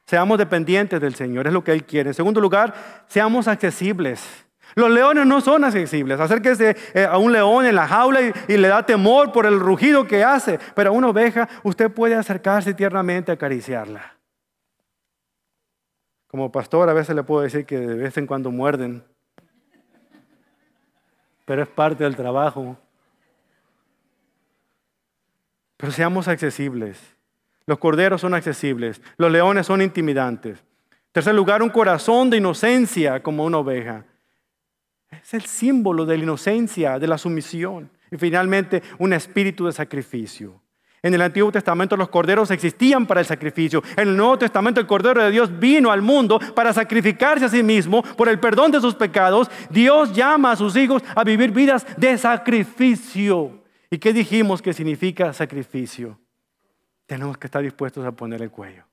Seamos 0.07 0.39
dependientes 0.39 0.99
del 0.99 1.15
Señor, 1.15 1.47
es 1.47 1.53
lo 1.53 1.63
que 1.63 1.73
Él 1.73 1.85
quiere. 1.85 2.09
En 2.09 2.15
segundo 2.15 2.41
lugar, 2.41 2.73
seamos 3.07 3.49
accesibles. 3.49 4.47
Los 4.75 4.91
leones 4.91 5.27
no 5.27 5.43
son 5.43 5.63
accesibles. 5.63 6.19
Acérquese 6.19 6.75
eh, 6.95 7.05
a 7.05 7.19
un 7.19 7.33
león 7.33 7.67
en 7.67 7.75
la 7.75 7.87
jaula 7.87 8.23
y, 8.23 8.33
y, 8.49 8.57
le 8.57 8.69
da 8.69 8.87
temor 8.87 9.31
por 9.31 9.45
el 9.45 9.61
rugido 9.61 10.07
que 10.07 10.25
hace. 10.25 10.59
Pero 10.75 10.89
a 10.89 10.93
una 10.95 11.09
oveja 11.09 11.47
usted 11.65 11.91
puede 11.91 12.15
acercarse 12.15 12.73
tiernamente 12.73 13.31
a 13.31 13.35
acariciarla. 13.35 14.17
Como 16.29 16.51
pastor 16.51 16.89
a 16.89 16.95
veces 16.95 17.15
le 17.15 17.25
puedo 17.25 17.43
decir 17.43 17.67
que 17.67 17.79
de 17.79 17.95
vez 17.95 18.17
en 18.17 18.27
cuando 18.27 18.51
muerden 18.51 19.05
pero 21.45 21.63
es 21.63 21.69
parte 21.69 22.05
del 22.05 22.17
trabajo. 22.17 22.77
Pero 25.77 25.93
seamos 25.93 26.29
accesibles. 26.29 26.99
Los 27.67 27.79
corderos 27.79 28.21
son 28.21 28.35
accesibles, 28.35 29.01
los 29.17 29.31
leones 29.31 29.67
son 29.67 29.83
intimidantes. 29.83 30.59
En 30.59 31.13
tercer 31.13 31.35
lugar, 31.35 31.63
un 31.63 31.71
corazón 31.71 32.31
de 32.31 32.39
inocencia 32.39 33.23
como 33.23 33.45
una 33.45 33.59
oveja. 33.59 34.05
Es 35.11 35.35
el 35.35 35.43
símbolo 35.43 36.07
de 36.07 36.17
la 36.17 36.23
inocencia, 36.23 36.99
de 36.99 37.07
la 37.07 37.19
sumisión. 37.19 37.91
Y 38.11 38.17
finalmente, 38.17 38.83
un 38.99 39.13
espíritu 39.13 39.67
de 39.67 39.73
sacrificio. 39.73 40.62
En 41.03 41.15
el 41.15 41.23
Antiguo 41.23 41.51
Testamento 41.51 41.97
los 41.97 42.09
corderos 42.09 42.53
existían 42.53 43.07
para 43.07 43.21
el 43.21 43.27
sacrificio. 43.27 43.83
En 43.97 44.09
el 44.09 44.17
Nuevo 44.17 44.39
Testamento 44.39 44.81
el 44.81 44.87
Cordero 44.87 45.23
de 45.23 45.33
Dios 45.33 45.59
vino 45.59 45.91
al 45.91 46.01
mundo 46.01 46.39
para 46.55 46.73
sacrificarse 46.73 47.45
a 47.45 47.49
sí 47.49 47.65
mismo 47.65 48.03
por 48.03 48.29
el 48.29 48.39
perdón 48.39 48.71
de 48.71 48.81
sus 48.81 48.95
pecados. 48.95 49.51
Dios 49.69 50.15
llama 50.15 50.53
a 50.53 50.57
sus 50.57 50.77
hijos 50.77 51.03
a 51.17 51.25
vivir 51.25 51.51
vidas 51.51 51.85
de 51.97 52.17
sacrificio. 52.17 53.63
¿Y 53.91 53.99
qué 53.99 54.13
dijimos 54.13 54.63
que 54.63 54.73
significa 54.73 55.33
sacrificio? 55.33 56.19
Tenemos 57.07 57.37
que 57.37 57.49
estar 57.49 57.63
dispuestos 57.63 58.07
a 58.07 58.13
poner 58.13 58.41
el 58.41 58.51
cuello, 58.51 58.85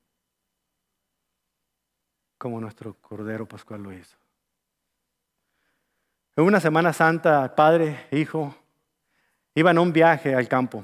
como 2.36 2.60
nuestro 2.60 2.94
Cordero 3.00 3.46
Pascual 3.46 3.82
lo 3.82 3.92
hizo. 3.92 4.16
En 6.36 6.44
una 6.44 6.60
Semana 6.60 6.92
Santa, 6.92 7.54
padre, 7.54 8.06
hijo, 8.10 8.54
iban 9.54 9.78
a 9.78 9.80
un 9.80 9.92
viaje 9.92 10.34
al 10.34 10.48
campo. 10.48 10.82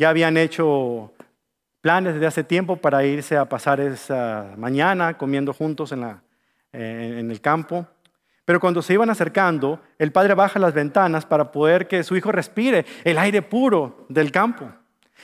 Ya 0.00 0.08
habían 0.08 0.38
hecho 0.38 1.12
planes 1.82 2.14
desde 2.14 2.26
hace 2.26 2.42
tiempo 2.42 2.76
para 2.76 3.04
irse 3.04 3.36
a 3.36 3.44
pasar 3.44 3.80
esa 3.80 4.46
mañana 4.56 5.18
comiendo 5.18 5.52
juntos 5.52 5.92
en, 5.92 6.00
la, 6.00 6.22
en 6.72 7.30
el 7.30 7.42
campo. 7.42 7.86
Pero 8.46 8.60
cuando 8.60 8.80
se 8.80 8.94
iban 8.94 9.10
acercando, 9.10 9.78
el 9.98 10.10
padre 10.10 10.32
baja 10.32 10.58
las 10.58 10.72
ventanas 10.72 11.26
para 11.26 11.52
poder 11.52 11.86
que 11.86 12.02
su 12.02 12.16
hijo 12.16 12.32
respire 12.32 12.86
el 13.04 13.18
aire 13.18 13.42
puro 13.42 14.06
del 14.08 14.32
campo. 14.32 14.72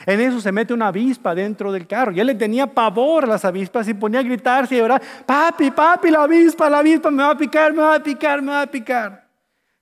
En 0.05 0.21
eso 0.21 0.39
se 0.39 0.51
mete 0.51 0.75
una 0.75 0.89
avispa 0.89 1.33
dentro 1.33 1.71
del 1.71 1.87
carro. 1.87 2.11
Y 2.11 2.19
él 2.19 2.27
le 2.27 2.35
tenía 2.35 2.67
pavor 2.67 3.23
a 3.23 3.27
las 3.27 3.45
avispas 3.45 3.87
y 3.87 3.95
ponía 3.95 4.19
a 4.19 4.23
gritarse 4.23 4.75
y 4.75 4.77
llorar, 4.77 5.01
papi, 5.25 5.71
papi, 5.71 6.11
la 6.11 6.21
avispa, 6.21 6.69
la 6.69 6.77
avispa 6.77 7.09
me 7.09 7.23
va 7.23 7.31
a 7.31 7.37
picar, 7.37 7.73
me 7.73 7.81
va 7.81 7.95
a 7.95 8.03
picar, 8.03 8.43
me 8.43 8.51
va 8.51 8.61
a 8.61 8.67
picar. 8.67 9.27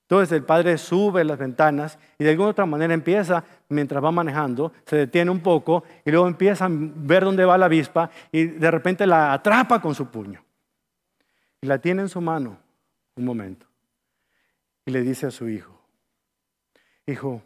Entonces 0.07 0.31
el 0.33 0.43
padre 0.43 0.77
sube 0.77 1.23
las 1.23 1.39
ventanas 1.39 1.97
y 2.19 2.23
de 2.23 2.29
alguna 2.29 2.49
otra 2.49 2.67
manera 2.67 2.93
empieza, 2.93 3.43
mientras 3.69 4.03
va 4.03 4.11
manejando, 4.11 4.71
se 4.85 4.95
detiene 4.95 5.31
un 5.31 5.41
poco 5.41 5.83
y 6.03 6.11
luego 6.11 6.27
empieza 6.27 6.65
a 6.65 6.69
ver 6.71 7.23
dónde 7.23 7.45
va 7.45 7.57
la 7.57 7.65
avispa 7.65 8.09
y 8.31 8.45
de 8.45 8.71
repente 8.71 9.05
la 9.05 9.33
atrapa 9.33 9.81
con 9.81 9.95
su 9.95 10.07
puño. 10.07 10.43
Y 11.61 11.67
la 11.67 11.79
tiene 11.79 12.03
en 12.03 12.09
su 12.09 12.21
mano 12.21 12.57
un 13.15 13.25
momento. 13.25 13.65
Y 14.85 14.91
le 14.91 15.01
dice 15.01 15.27
a 15.27 15.31
su 15.31 15.49
hijo, 15.49 15.81
hijo, 17.07 17.41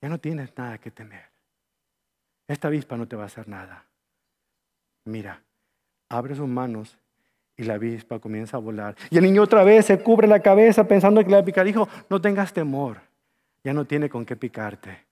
ya 0.00 0.08
no 0.08 0.18
tienes 0.18 0.56
nada 0.56 0.78
que 0.78 0.90
temer. 0.90 1.26
Esta 2.48 2.68
avispa 2.68 2.96
no 2.96 3.06
te 3.06 3.16
va 3.16 3.24
a 3.24 3.26
hacer 3.26 3.46
nada. 3.48 3.84
Mira, 5.04 5.42
abre 6.08 6.34
sus 6.34 6.48
manos 6.48 6.98
y 7.56 7.64
la 7.64 7.74
avispa 7.74 8.18
comienza 8.18 8.56
a 8.56 8.60
volar. 8.60 8.96
Y 9.10 9.18
el 9.18 9.24
niño 9.24 9.42
otra 9.42 9.64
vez 9.64 9.86
se 9.86 10.02
cubre 10.02 10.26
la 10.26 10.40
cabeza 10.40 10.88
pensando 10.88 11.22
que 11.22 11.28
le 11.28 11.36
va 11.36 11.42
a 11.42 11.44
picar. 11.44 11.66
No 12.08 12.20
tengas 12.20 12.52
temor. 12.52 13.11
Ya 13.64 13.72
no 13.72 13.84
tiene 13.84 14.08
con 14.08 14.24
qué 14.24 14.36
picarte. 14.36 15.06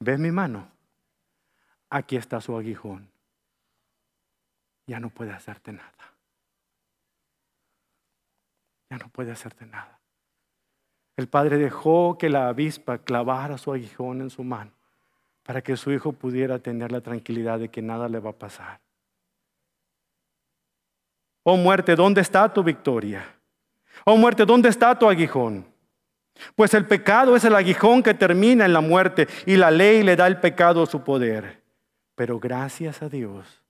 ¿Ves 0.00 0.18
mi 0.18 0.30
mano? 0.30 0.70
Aquí 1.90 2.16
está 2.16 2.40
su 2.40 2.56
aguijón. 2.56 3.10
Ya 4.86 5.00
no 5.00 5.10
puede 5.10 5.32
hacerte 5.32 5.72
nada. 5.72 5.92
Ya 8.90 8.98
no 8.98 9.08
puede 9.08 9.32
hacerte 9.32 9.66
nada. 9.66 9.98
El 11.16 11.28
padre 11.28 11.58
dejó 11.58 12.16
que 12.16 12.30
la 12.30 12.48
avispa 12.48 12.98
clavara 12.98 13.58
su 13.58 13.72
aguijón 13.72 14.20
en 14.20 14.30
su 14.30 14.44
mano 14.44 14.70
para 15.42 15.62
que 15.62 15.76
su 15.76 15.90
hijo 15.90 16.12
pudiera 16.12 16.58
tener 16.58 16.92
la 16.92 17.00
tranquilidad 17.00 17.58
de 17.58 17.70
que 17.70 17.82
nada 17.82 18.08
le 18.08 18.20
va 18.20 18.30
a 18.30 18.38
pasar. 18.38 18.80
Oh 21.42 21.56
muerte, 21.56 21.96
¿dónde 21.96 22.20
está 22.20 22.52
tu 22.52 22.62
victoria? 22.62 23.24
Oh 24.04 24.16
muerte, 24.16 24.44
¿dónde 24.44 24.68
está 24.68 24.96
tu 24.98 25.08
aguijón? 25.08 25.66
Pues 26.54 26.74
el 26.74 26.86
pecado 26.86 27.36
es 27.36 27.44
el 27.44 27.54
aguijón 27.54 28.02
que 28.02 28.14
termina 28.14 28.64
en 28.64 28.72
la 28.72 28.80
muerte 28.80 29.28
y 29.46 29.56
la 29.56 29.70
ley 29.70 30.02
le 30.02 30.16
da 30.16 30.26
el 30.26 30.40
pecado 30.40 30.86
su 30.86 31.02
poder. 31.02 31.62
Pero 32.14 32.38
gracias 32.38 33.02
a 33.02 33.08
Dios, 33.08 33.62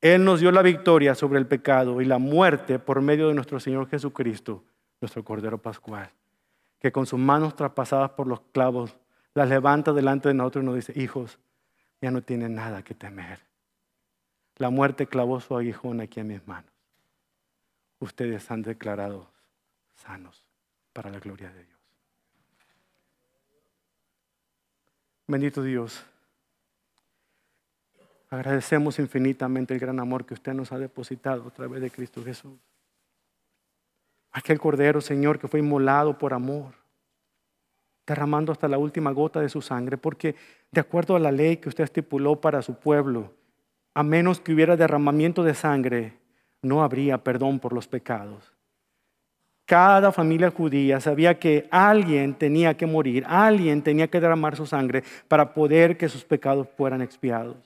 Él 0.00 0.24
nos 0.24 0.40
dio 0.40 0.50
la 0.50 0.62
victoria 0.62 1.14
sobre 1.14 1.38
el 1.38 1.46
pecado 1.46 2.00
y 2.00 2.04
la 2.04 2.18
muerte 2.18 2.78
por 2.78 3.00
medio 3.00 3.28
de 3.28 3.34
nuestro 3.34 3.60
Señor 3.60 3.88
Jesucristo, 3.88 4.64
nuestro 5.00 5.24
Cordero 5.24 5.58
Pascual 5.58 6.10
que 6.82 6.90
con 6.90 7.06
sus 7.06 7.20
manos 7.20 7.54
traspasadas 7.54 8.10
por 8.10 8.26
los 8.26 8.40
clavos 8.52 8.96
las 9.34 9.48
levanta 9.48 9.92
delante 9.92 10.26
de 10.26 10.34
nosotros 10.34 10.64
y 10.64 10.66
nos 10.66 10.74
dice, 10.74 10.92
hijos, 11.00 11.38
ya 12.00 12.10
no 12.10 12.22
tienen 12.22 12.56
nada 12.56 12.82
que 12.82 12.92
temer. 12.92 13.38
La 14.56 14.68
muerte 14.68 15.06
clavó 15.06 15.40
su 15.40 15.56
aguijón 15.56 16.00
aquí 16.00 16.18
en 16.18 16.26
mis 16.26 16.44
manos. 16.44 16.72
Ustedes 18.00 18.50
han 18.50 18.62
declarado 18.62 19.30
sanos 19.94 20.44
para 20.92 21.08
la 21.08 21.20
gloria 21.20 21.50
de 21.52 21.64
Dios. 21.64 21.78
Bendito 25.32 25.62
Dios. 25.62 26.04
Agradecemos 28.28 28.98
infinitamente 28.98 29.72
el 29.72 29.80
gran 29.80 29.98
amor 29.98 30.26
que 30.26 30.34
usted 30.34 30.52
nos 30.52 30.72
ha 30.72 30.78
depositado 30.78 31.48
a 31.48 31.50
través 31.50 31.80
de 31.80 31.90
Cristo 31.90 32.22
Jesús. 32.22 32.52
Aquel 34.30 34.60
cordero, 34.60 35.00
Señor, 35.00 35.38
que 35.38 35.48
fue 35.48 35.60
inmolado 35.60 36.18
por 36.18 36.34
amor, 36.34 36.74
derramando 38.06 38.52
hasta 38.52 38.68
la 38.68 38.76
última 38.76 39.10
gota 39.12 39.40
de 39.40 39.48
su 39.48 39.62
sangre, 39.62 39.96
porque 39.96 40.36
de 40.70 40.82
acuerdo 40.82 41.16
a 41.16 41.18
la 41.18 41.32
ley 41.32 41.56
que 41.56 41.70
usted 41.70 41.84
estipuló 41.84 42.38
para 42.38 42.60
su 42.60 42.74
pueblo, 42.74 43.32
a 43.94 44.02
menos 44.02 44.38
que 44.38 44.52
hubiera 44.52 44.76
derramamiento 44.76 45.42
de 45.44 45.54
sangre, 45.54 46.12
no 46.60 46.82
habría 46.82 47.24
perdón 47.24 47.58
por 47.58 47.72
los 47.72 47.88
pecados. 47.88 48.52
Cada 49.64 50.12
familia 50.12 50.50
judía 50.50 51.00
sabía 51.00 51.38
que 51.38 51.68
alguien 51.70 52.34
tenía 52.34 52.76
que 52.76 52.86
morir, 52.86 53.24
alguien 53.26 53.82
tenía 53.82 54.08
que 54.08 54.20
derramar 54.20 54.56
su 54.56 54.66
sangre 54.66 55.04
para 55.28 55.54
poder 55.54 55.96
que 55.96 56.08
sus 56.08 56.24
pecados 56.24 56.68
fueran 56.76 57.00
expiados. 57.00 57.56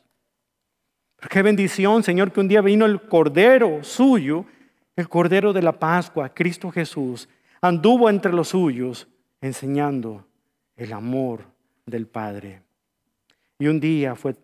qué 1.31 1.43
bendición, 1.43 2.03
Señor, 2.03 2.31
que 2.31 2.41
un 2.41 2.49
día 2.49 2.61
vino 2.61 2.85
el 2.85 3.01
Cordero 3.01 3.83
suyo 3.83 4.45
el 4.97 5.09
Cordero 5.11 5.53
de 5.53 5.63
la 5.63 5.73
Pascua, 5.73 6.31
Cristo 6.31 6.71
Jesús, 6.71 7.29
anduvo 7.61 8.09
entre 8.09 8.33
los 8.33 8.49
suyos 8.49 9.07
enseñando 9.43 10.25
el 10.75 10.93
amor 10.93 11.45
del 11.85 12.07
Padre. 12.07 12.63
Y 13.59 13.67
un 13.69 13.79
día 13.79 14.15
fue 14.15 14.35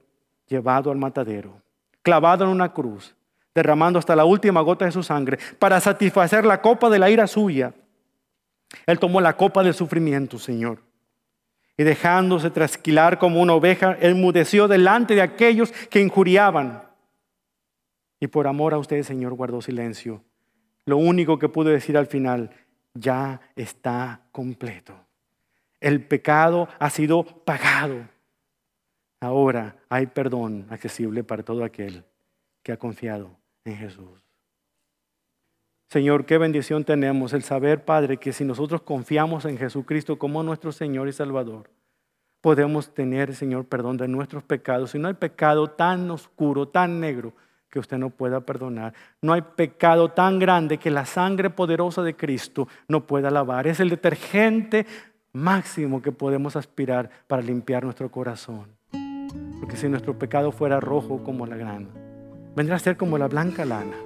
llevado 0.46 0.90
al 0.90 0.98
matadero, 0.98 1.54
clavado 2.02 2.44
en 2.44 2.50
una 2.50 2.72
cruz, 2.72 3.16
derramando 3.54 3.98
hasta 3.98 4.16
la 4.16 4.24
última 4.24 4.60
gota 4.60 4.84
de 4.84 4.92
su 4.92 5.02
sangre 5.02 5.38
para 5.58 5.80
satisfacer 5.80 6.44
la 6.44 6.60
copa 6.60 6.88
de 6.90 6.98
la 6.98 7.10
ira 7.10 7.26
suya. 7.26 7.74
Él 8.86 8.98
tomó 8.98 9.20
la 9.20 9.36
copa 9.36 9.62
del 9.62 9.74
sufrimiento, 9.74 10.38
Señor. 10.38 10.78
Y 11.76 11.84
dejándose 11.84 12.50
trasquilar 12.50 13.18
como 13.18 13.40
una 13.40 13.54
oveja, 13.54 13.96
enmudeció 14.00 14.68
delante 14.68 15.14
de 15.14 15.22
aquellos 15.22 15.72
que 15.90 16.00
injuriaban. 16.00 16.82
Y 18.20 18.26
por 18.28 18.46
amor 18.46 18.74
a 18.74 18.78
usted, 18.78 19.02
Señor, 19.02 19.34
guardó 19.34 19.60
silencio 19.60 20.22
lo 20.84 20.96
único 20.96 21.38
que 21.38 21.48
pude 21.48 21.72
decir 21.72 21.96
al 21.96 22.06
final, 22.06 22.50
ya 22.94 23.40
está 23.56 24.22
completo. 24.32 24.94
El 25.80 26.04
pecado 26.04 26.68
ha 26.78 26.90
sido 26.90 27.24
pagado. 27.24 28.08
Ahora 29.20 29.76
hay 29.88 30.06
perdón 30.06 30.66
accesible 30.70 31.22
para 31.24 31.44
todo 31.44 31.64
aquel 31.64 32.04
que 32.62 32.72
ha 32.72 32.76
confiado 32.76 33.36
en 33.64 33.76
Jesús. 33.76 34.22
Señor, 35.88 36.24
qué 36.24 36.38
bendición 36.38 36.84
tenemos 36.84 37.34
el 37.34 37.42
saber, 37.42 37.84
Padre, 37.84 38.16
que 38.16 38.32
si 38.32 38.44
nosotros 38.44 38.80
confiamos 38.80 39.44
en 39.44 39.58
Jesucristo 39.58 40.18
como 40.18 40.42
nuestro 40.42 40.72
Señor 40.72 41.08
y 41.08 41.12
Salvador, 41.12 41.68
podemos 42.40 42.94
tener, 42.94 43.34
Señor, 43.34 43.66
perdón 43.66 43.98
de 43.98 44.08
nuestros 44.08 44.42
pecados. 44.42 44.94
Y 44.94 44.98
no 44.98 45.08
hay 45.08 45.14
pecado 45.14 45.68
tan 45.68 46.10
oscuro, 46.10 46.66
tan 46.66 46.98
negro, 46.98 47.34
que 47.68 47.78
usted 47.78 47.96
no 47.96 48.10
pueda 48.10 48.40
perdonar. 48.40 48.92
No 49.22 49.32
hay 49.32 49.42
pecado 49.42 50.10
tan 50.10 50.38
grande 50.38 50.78
que 50.78 50.90
la 50.90 51.06
sangre 51.06 51.48
poderosa 51.48 52.02
de 52.02 52.14
Cristo 52.14 52.68
no 52.86 53.06
pueda 53.06 53.30
lavar. 53.30 53.66
Es 53.66 53.80
el 53.80 53.88
detergente 53.88 54.86
máximo 55.32 56.02
que 56.02 56.12
podemos 56.12 56.56
aspirar 56.56 57.08
para 57.26 57.40
limpiar 57.40 57.84
nuestro 57.84 58.10
corazón. 58.10 58.66
Porque 59.58 59.76
si 59.76 59.88
nuestro 59.88 60.18
pecado 60.18 60.52
fuera 60.52 60.80
rojo 60.80 61.22
como 61.24 61.46
la 61.46 61.56
grana, 61.56 61.88
vendrá 62.54 62.76
a 62.76 62.78
ser 62.78 62.96
como 62.96 63.18
la 63.18 63.28
blanca 63.28 63.64
lana. 63.64 63.96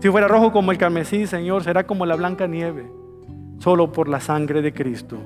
Si 0.00 0.08
fuera 0.10 0.28
rojo 0.28 0.52
como 0.52 0.70
el 0.70 0.78
carmesí, 0.78 1.26
Señor, 1.26 1.64
será 1.64 1.86
como 1.86 2.06
la 2.06 2.16
blanca 2.16 2.46
nieve. 2.46 2.90
Solo 3.58 3.90
por 3.92 4.08
la 4.08 4.20
sangre 4.20 4.62
de 4.62 4.72
Cristo. 4.72 5.18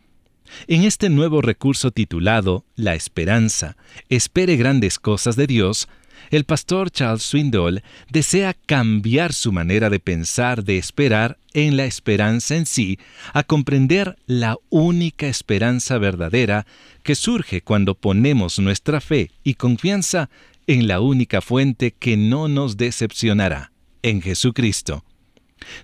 En 0.66 0.84
este 0.84 1.08
nuevo 1.10 1.42
recurso 1.42 1.90
titulado 1.90 2.64
La 2.76 2.94
Esperanza, 2.94 3.76
espere 4.08 4.56
grandes 4.56 4.98
cosas 4.98 5.36
de 5.36 5.46
Dios, 5.46 5.88
el 6.30 6.44
pastor 6.44 6.90
Charles 6.90 7.22
Swindoll 7.22 7.82
desea 8.10 8.54
cambiar 8.54 9.32
su 9.32 9.52
manera 9.52 9.90
de 9.90 10.00
pensar 10.00 10.64
de 10.64 10.78
esperar 10.78 11.38
en 11.52 11.76
la 11.76 11.84
esperanza 11.84 12.56
en 12.56 12.66
sí 12.66 12.98
a 13.32 13.42
comprender 13.42 14.16
la 14.26 14.56
única 14.70 15.28
esperanza 15.28 15.98
verdadera 15.98 16.66
que 17.02 17.14
surge 17.14 17.60
cuando 17.60 17.94
ponemos 17.94 18.58
nuestra 18.58 19.00
fe 19.00 19.30
y 19.42 19.54
confianza 19.54 20.30
en 20.66 20.88
la 20.88 21.00
única 21.00 21.40
fuente 21.40 21.92
que 21.92 22.16
no 22.16 22.48
nos 22.48 22.76
decepcionará, 22.76 23.72
en 24.02 24.22
Jesucristo. 24.22 25.04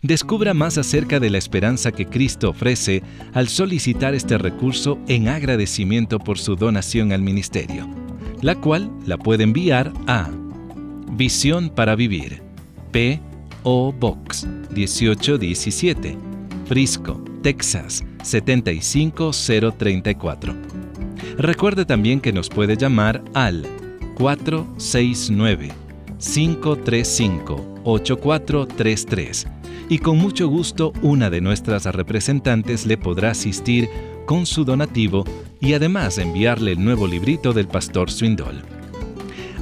Descubra 0.03 0.55
más 0.55 0.79
acerca 0.79 1.21
de 1.21 1.31
la 1.31 1.39
esperanza 1.39 1.93
que 1.93 2.07
Cristo 2.07 2.51
ofrece 2.51 3.03
al 3.33 3.49
solicitar 3.49 4.15
este 4.15 4.37
recurso 4.39 4.99
en 5.09 5.29
agradecimiento 5.29 6.19
por 6.19 6.39
su 6.39 6.57
donación 6.57 7.13
al 7.13 7.23
ministerio, 7.23 7.89
la 8.43 8.55
cual 8.55 8.91
la 9.07 9.17
puede 9.19 9.45
enviar 9.45 9.93
a 10.07 10.31
Visión 11.13 11.71
para 11.71 11.97
Vivir, 11.97 12.43
P.O. 12.93 13.93
Box 13.93 14.47
1817, 14.75 16.17
Frisco, 16.67 17.23
Texas 17.43 18.05
75034. 18.23 20.55
Recuerde 21.37 21.85
también 21.85 22.21
que 22.21 22.33
nos 22.33 22.49
puede 22.49 22.77
llamar 22.77 23.23
al 23.35 23.67
469 24.17 25.90
535 26.21 27.71
8433 27.85 29.47
y 29.89 29.99
con 29.99 30.19
mucho 30.19 30.49
gusto 30.49 30.93
una 31.03 31.31
de 31.31 31.41
nuestras 31.41 31.87
representantes 31.87 32.87
le 32.87 32.97
podrá 32.97 33.33
asistir 33.33 33.89
con 34.27 34.47
su 34.47 34.65
donativo 34.65 35.25
y 35.61 35.73
además 35.73 36.19
enviarle 36.19 36.73
el 36.73 36.85
nuevo 36.85 37.09
librito 37.09 37.53
del 37.53 37.67
pastor 37.67 38.11
Swindol. 38.11 38.63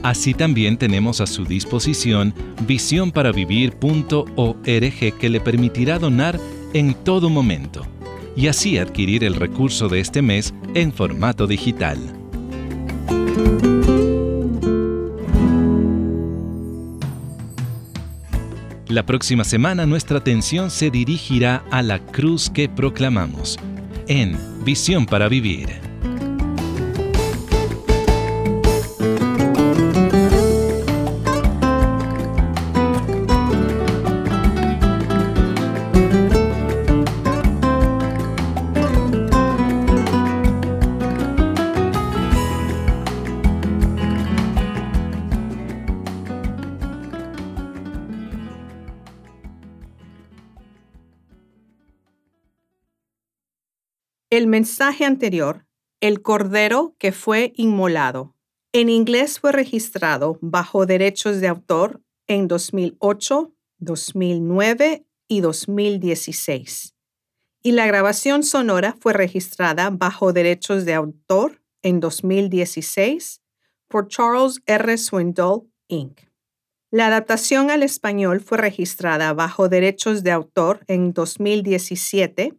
Así 0.03 0.35
también 0.35 0.77
tenemos 0.77 1.21
a 1.21 1.27
su 1.27 1.45
disposición 1.45 2.35
visionparavivir.org 2.67 5.19
que 5.19 5.29
le 5.29 5.41
permitirá 5.41 5.99
donar 5.99 6.39
en 6.75 6.95
todo 6.95 7.31
momento 7.31 7.87
y 8.37 8.49
así 8.49 8.79
adquirir 8.79 9.25
el 9.25 9.35
recurso 9.35 9.89
de 9.89 10.01
este 10.01 10.23
mes 10.23 10.55
en 10.75 10.93
formato 10.93 11.47
digital. 11.47 11.99
La 18.89 19.05
próxima 19.05 19.45
semana 19.45 19.85
nuestra 19.85 20.17
atención 20.17 20.71
se 20.71 20.91
dirigirá 20.91 21.63
a 21.71 21.83
la 21.83 21.99
cruz 21.99 22.49
que 22.49 22.71
proclamamos 22.71 23.59
en 24.07 24.39
Visión 24.65 25.05
para 25.05 25.29
Vivir. 25.29 25.88
El 54.31 54.47
mensaje 54.47 55.07
anterior, 55.07 55.65
el 56.03 56.21
cordero 56.21 56.95
que 56.99 57.13
fue 57.13 57.55
inmolado, 57.57 58.35
en 58.75 58.91
inglés 58.91 59.41
fue 59.41 59.53
registrado 59.53 60.39
bajo 60.43 60.85
derechos 60.85 61.41
de 61.41 61.49
autor 61.49 62.03
en 62.27 62.47
2008, 62.47 63.55
2009 63.79 65.07
y 65.29 65.41
2016. 65.41 66.95
Y 67.63 67.73
la 67.73 67.87
grabación 67.87 68.43
sonora 68.43 68.95
fue 69.01 69.15
registrada 69.15 69.89
bajo 69.89 70.35
derechos 70.35 70.85
de 70.85 70.93
autor 70.93 71.63
en 71.81 71.99
2016 71.99 73.41
por 73.89 74.09
Charles 74.09 74.61
R. 74.67 74.99
Swindoll, 74.99 75.71
Inc. 75.89 76.21
La 76.91 77.07
adaptación 77.07 77.71
al 77.71 77.83
español 77.83 78.41
fue 78.43 78.59
registrada 78.59 79.33
bajo 79.33 79.71
derechos 79.71 80.23
de 80.23 80.33
autor 80.33 80.85
en 80.87 81.15
2017 81.15 82.59